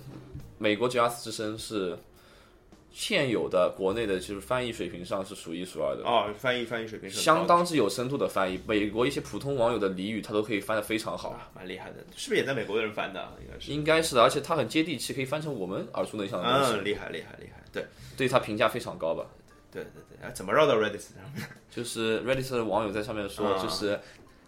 [0.59, 1.97] 美国 JR 之声是。
[3.00, 8.60] 现有的国内的就是翻译水平上是数一数二的哦，翻译翻译水平相当之有深度的翻译。
[8.68, 11.98] 美国一些普通网友的俚语，他都可以翻得非常好，蛮厉害的。
[12.16, 13.32] 是不是也在美国的人翻的？
[13.39, 14.24] 应该是，应该是的。
[14.24, 16.74] 而且他很接地气，可以翻成我们耳熟能详的东西。
[16.74, 17.64] 嗯，厉害厉害厉害。
[17.72, 17.86] 对，
[18.18, 19.28] 对他评价非常高吧？
[19.72, 21.48] 对对对，啊怎么绕到 Reddit 上面？
[21.70, 24.00] 就是 Reddit 的网友在上面说，就是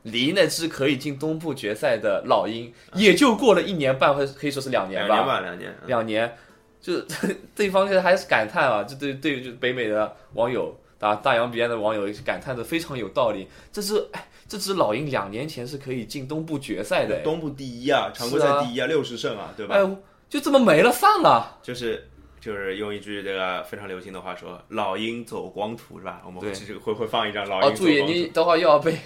[0.01, 6.35] 离那只可以进东部决赛的老鹰，也就过了一年半，或可以说是两年吧，两年，两年。
[6.81, 7.01] 就
[7.55, 13.47] 对方现在还是感叹啊，就对对，就北美的网友啊，大洋彼岸的网友感叹的非常有道理。
[13.71, 19.75] 这只哎，这只老鹰两年前是可以进东部决赛的，东部第一啊，常规赛第一啊，六十胜啊，对吧？
[19.75, 19.97] 哎，
[20.29, 21.57] 就这么没了，散了。
[21.61, 22.07] 就是
[22.39, 26.21] 就是用一句这个非常流行的话说，老鹰走光图是吧？
[26.25, 27.67] 我们其实会会放一张老鹰。
[27.67, 28.97] 哦，注意，你等会又要背。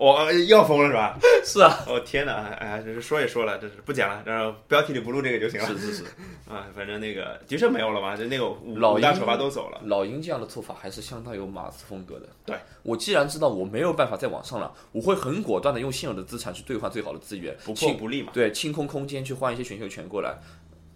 [0.00, 1.18] 我要疯了是吧？
[1.44, 2.32] 是啊，我天哪！
[2.58, 5.66] 哎，这是说也说了，这是不讲了，然后标题里不录这个就行了。
[5.66, 6.04] 是是是，
[6.48, 9.78] 啊，反正那个的确没有了嘛，就那个五大首发都走了。
[9.84, 12.26] 老鹰这样的做法还是相当有马刺风格的。
[12.46, 18.30] 对，我既然知道我没有办法再往上了，我会很果断的用现有的资产去兑换最好的资源，不破不立嘛。
[18.32, 20.34] 对，清空空间去换一些选秀权过来。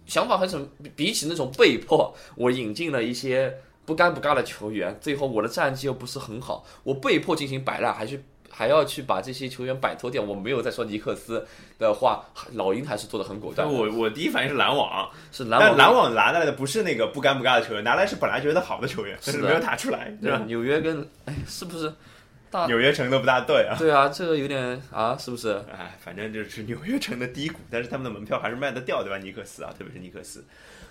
[0.07, 0.57] 想法还是
[0.95, 8.23] 比起那种被迫，我引进了一些不干不尬的球员，最后我的战绩又不是很好，我被迫进行摆烂，还是。
[8.55, 11.45] 还要去把这些球员摆脱掉，我没有在说尼克斯
[11.77, 13.67] 的话，老鹰还是做的很果断。
[13.69, 20.41] 我我第一反应是篮网，是篮网，篮网拿来的不是那个不干不尬的球员，拿来是本来觉得好的球员，但是 没有打出来，对吧？
[20.47, 21.93] 纽约跟哎，是不是？
[22.49, 23.75] 大纽约城都不大对啊。
[23.77, 25.61] 对啊，这个有点啊，是不是？
[25.69, 29.17] 哎，反正就是纽约城的低谷，但是他们的门票还是卖得掉，对吧？
[29.17, 30.45] 尼克斯啊，特别是尼克斯。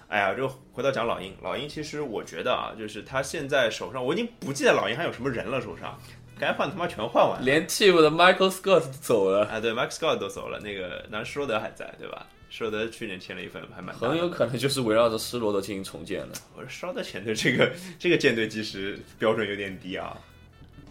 [0.09, 5.99] 哎呀，就回到讲老鹰，老鹰其实我觉得啊，就是他现在手上，我已经不记得老鹰还有什么人了，手上。
[6.39, 9.61] 该换他妈全换完，连 Team 的 Michael Scott 都走了啊！
[9.61, 12.26] 对，Michael Scott 都走了，那个那施罗德还在，对吧？
[12.51, 16.32] 施罗德去年签了一份还蛮，很有可能就是围绕着施罗德进行重建了。
[16.57, 20.16] 我说施罗德签的这个 这个舰队其实标准有点低啊，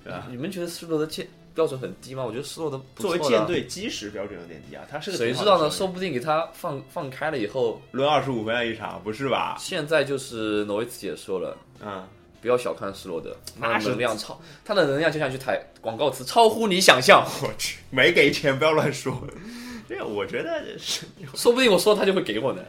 [0.03, 0.27] 对吧？
[0.29, 1.25] 你们觉得施罗德建
[1.55, 2.23] 标准很低吗？
[2.25, 5.69] 我觉得施罗德作为舰队基石标准有点低啊，他是个谁知道呢？
[5.69, 9.55] 说不定给他放放开了以后，轮二十五分一场，不是吧？
[9.59, 12.05] 现在就是诺维茨也说了，嗯。
[12.43, 17.25] 不要小看施罗德，他的能量超，他的能量就像去台广告词，超乎你想象。
[17.41, 19.25] 我去，没给钱，不要乱说。
[19.87, 22.61] 这个我觉得是，说不定我说他就会给我呢。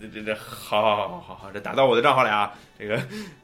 [0.00, 2.52] 这这这，好好好好好好，这打到我的账号里啊。
[2.78, 2.96] 这个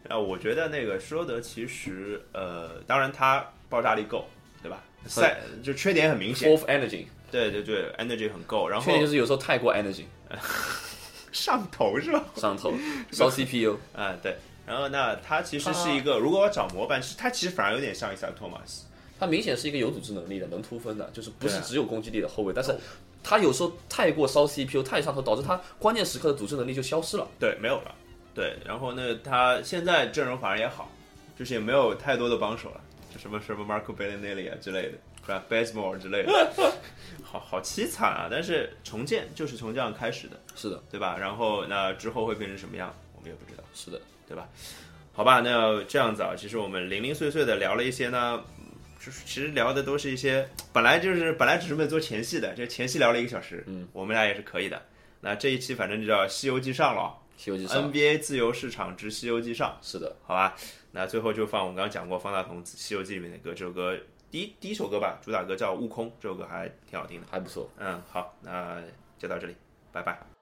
[0.08, 4.26] 啊，我觉得那个施罗德其实呃，当然他爆炸力够，
[4.62, 4.82] 对吧？
[5.04, 6.50] 赛就缺点很明显。
[6.50, 10.04] Fourth energy，对对对，energy 很够，然后缺点就是有时候太过 energy，
[11.30, 12.24] 上头是吧？
[12.36, 12.72] 上头，
[13.12, 14.34] 烧 CPU 啊，对。
[14.68, 18.84] 然后，那他其实是一个，如果我找模板，是他其实反而有点像伊萨托马斯。
[19.18, 22.52] 他明显是一个有组织能力的，能突分的，就是不是只有攻击力的后卫。
[22.54, 22.72] 但是，
[23.24, 27.26] 他有时候太过烧 CPU，太上头，导致他关键时刻的组织能力就消失了。
[27.40, 27.94] 对，没有了。
[28.32, 30.88] 对，然后呢，他现在阵容反而也好，
[31.36, 32.80] 就是也没有太多的帮手了，
[33.12, 36.52] 就什么什么 Marco Bellinelli 啊之类的，是吧？Basmore 之类的，
[37.24, 38.28] 好好凄惨啊！
[38.30, 41.16] 但是重建就是从这样开始的，是的，对吧？
[41.18, 43.64] 然后那之后会变成什么样，我们也不知道。
[43.74, 44.00] 是的。
[44.29, 44.47] 对吧？
[45.14, 48.45] 好吧，那这样子啊，其实我们零零碎碎的聊了一些呢，
[49.01, 54.81] 就是其实聊的都是一些本来就是本来只是为做前戏的，这前戏聊了一个小时，嗯，我们俩也是可以的。
[55.20, 57.12] 那这一期反正就叫《西游记》上了，
[57.43, 60.55] 《西游记》上，NBA 自由市场之《西游记》上，是的，好吧。
[60.93, 63.99] 那最后就放我们刚刚讲过方大同《西游记》里面的歌，这首歌
[64.31, 67.68] 第一第一首歌吧，主打歌叫《悟空》，这首歌还挺好听的，还不错。
[67.79, 68.81] 嗯，好，那
[69.18, 69.57] 就到这里，
[69.91, 70.38] 拜拜。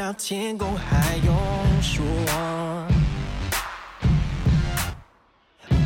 [0.00, 1.36] 到天空还用
[1.82, 2.02] 说，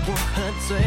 [0.06, 0.78] 我喝醉，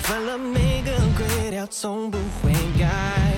[0.00, 3.31] 犯了每个规条，从不会改。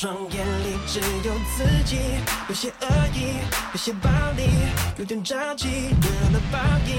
[0.00, 1.98] 双眼里只有自己，
[2.48, 3.36] 有些恶意，
[3.74, 4.48] 有些暴力，
[4.96, 5.68] 有点着急，
[6.00, 6.96] 得了报应，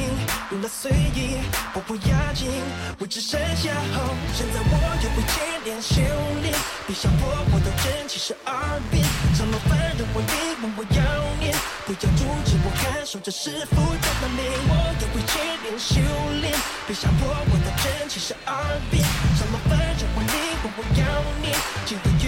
[0.52, 1.42] 用了随意，
[1.74, 2.62] 我不要紧，
[3.00, 4.14] 我只剩下后。
[4.38, 5.98] 现在我也会接连修
[6.44, 6.54] 炼，
[6.86, 8.54] 别想破我的真气是耳
[8.92, 11.02] 边，怎么反正我你问我要
[11.42, 14.46] 念，不要阻止我感受这师傅的本领。
[14.70, 15.98] 我也会接连修
[16.40, 16.54] 炼，
[16.86, 18.54] 别想破我的真气是耳
[18.92, 19.04] 边，
[19.40, 21.02] 怎么反正我你问我要
[21.42, 22.21] 念，今天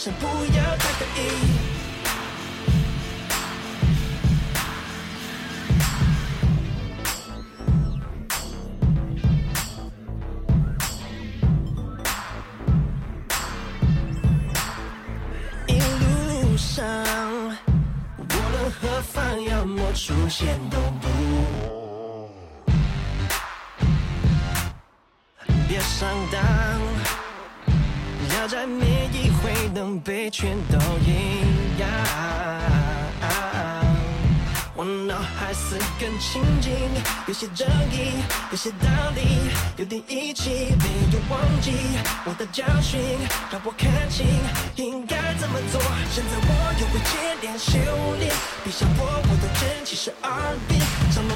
[0.00, 1.20] 先不要太得意。
[15.66, 16.86] 一路上
[18.18, 19.14] 无论何方
[19.94, 21.08] 出现都不。
[25.66, 26.97] 别上当。
[28.38, 31.90] 挑战每一回能被全都一样。
[34.76, 36.72] 我脑海似更清净，
[37.26, 38.12] 有些正义，
[38.52, 38.86] 有些道
[39.16, 41.72] 理，有点义气，没有忘记
[42.24, 43.00] 我的教训，
[43.50, 44.24] 让我看清
[44.76, 45.80] 应该怎么做。
[46.12, 47.72] 现在我又会接连修
[48.20, 48.32] 炼，
[48.62, 50.80] 别想破我的真气是二变，
[51.10, 51.34] 什么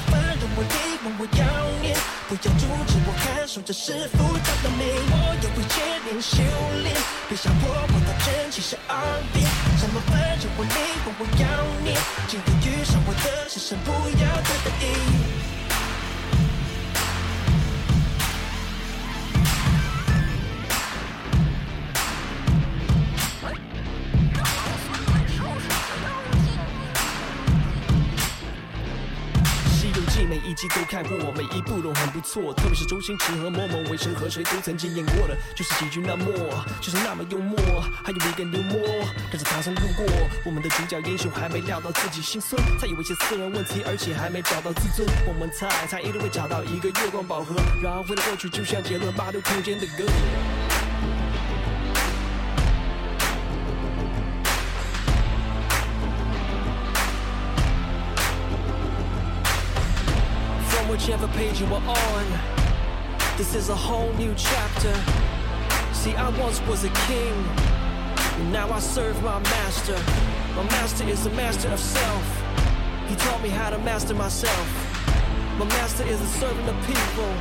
[0.69, 1.43] 烦人我理，问我要
[1.81, 1.95] 念，
[2.27, 4.83] 不要阻止我感受这世复杂的美。
[5.11, 6.37] 我又会接连修
[6.83, 6.95] 炼，
[7.27, 7.53] 别想。
[7.59, 8.93] 破我的真气是二
[9.33, 9.45] 变，
[9.77, 11.45] 什么烦人我理，问我要
[11.83, 11.97] 念，
[12.27, 13.43] 今天遇上我的。
[13.53, 15.52] 是身不要太得意。
[30.93, 32.53] 看过，每一部都很不错。
[32.53, 36.25] 特别是周星驰和某某为生和谁都曾经演过的，就是喜剧那么，
[36.79, 37.57] 就是那么幽默。
[38.03, 38.79] 还有一个幽默，
[39.31, 40.05] 跟着唐僧路过，
[40.45, 45.09] 我们的主角英雄还没料到自己心酸，他有一些私人问题，而且还没找到自尊。
[45.25, 50.05] 我们猜他一定会找到一个月光宝盒，然后回到过去，就像杰伦八度空间的歌。
[61.03, 62.25] Whichever page you were on.
[63.35, 64.93] This is a whole new chapter.
[65.91, 67.33] See, I once was a king,
[68.39, 69.99] and now I serve my master.
[70.55, 72.25] My master is the master of self.
[73.09, 74.67] He taught me how to master myself.
[75.59, 77.33] My master is a servant of people,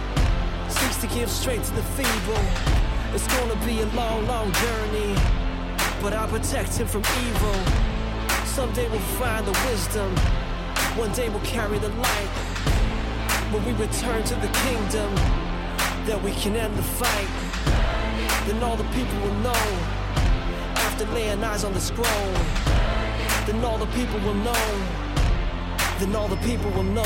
[0.69, 2.45] seeks to give strength to the feeble.
[3.15, 5.15] It's gonna be a long, long journey,
[6.03, 7.55] but I'll protect him from evil.
[8.45, 10.11] Someday we'll find the wisdom,
[10.99, 12.52] one day we'll carry the light
[13.53, 15.15] when we return to the kingdom,
[16.07, 17.29] that we can end the fight.
[18.47, 19.65] Then all the people will know,
[20.77, 22.33] after laying eyes on the scroll.
[23.47, 24.87] Then all the people will know,
[25.99, 27.03] then all the people will know.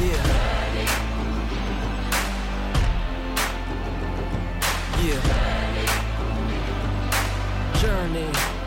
[0.00, 0.26] Yeah.
[5.02, 5.22] Yeah.
[7.80, 8.59] Journey.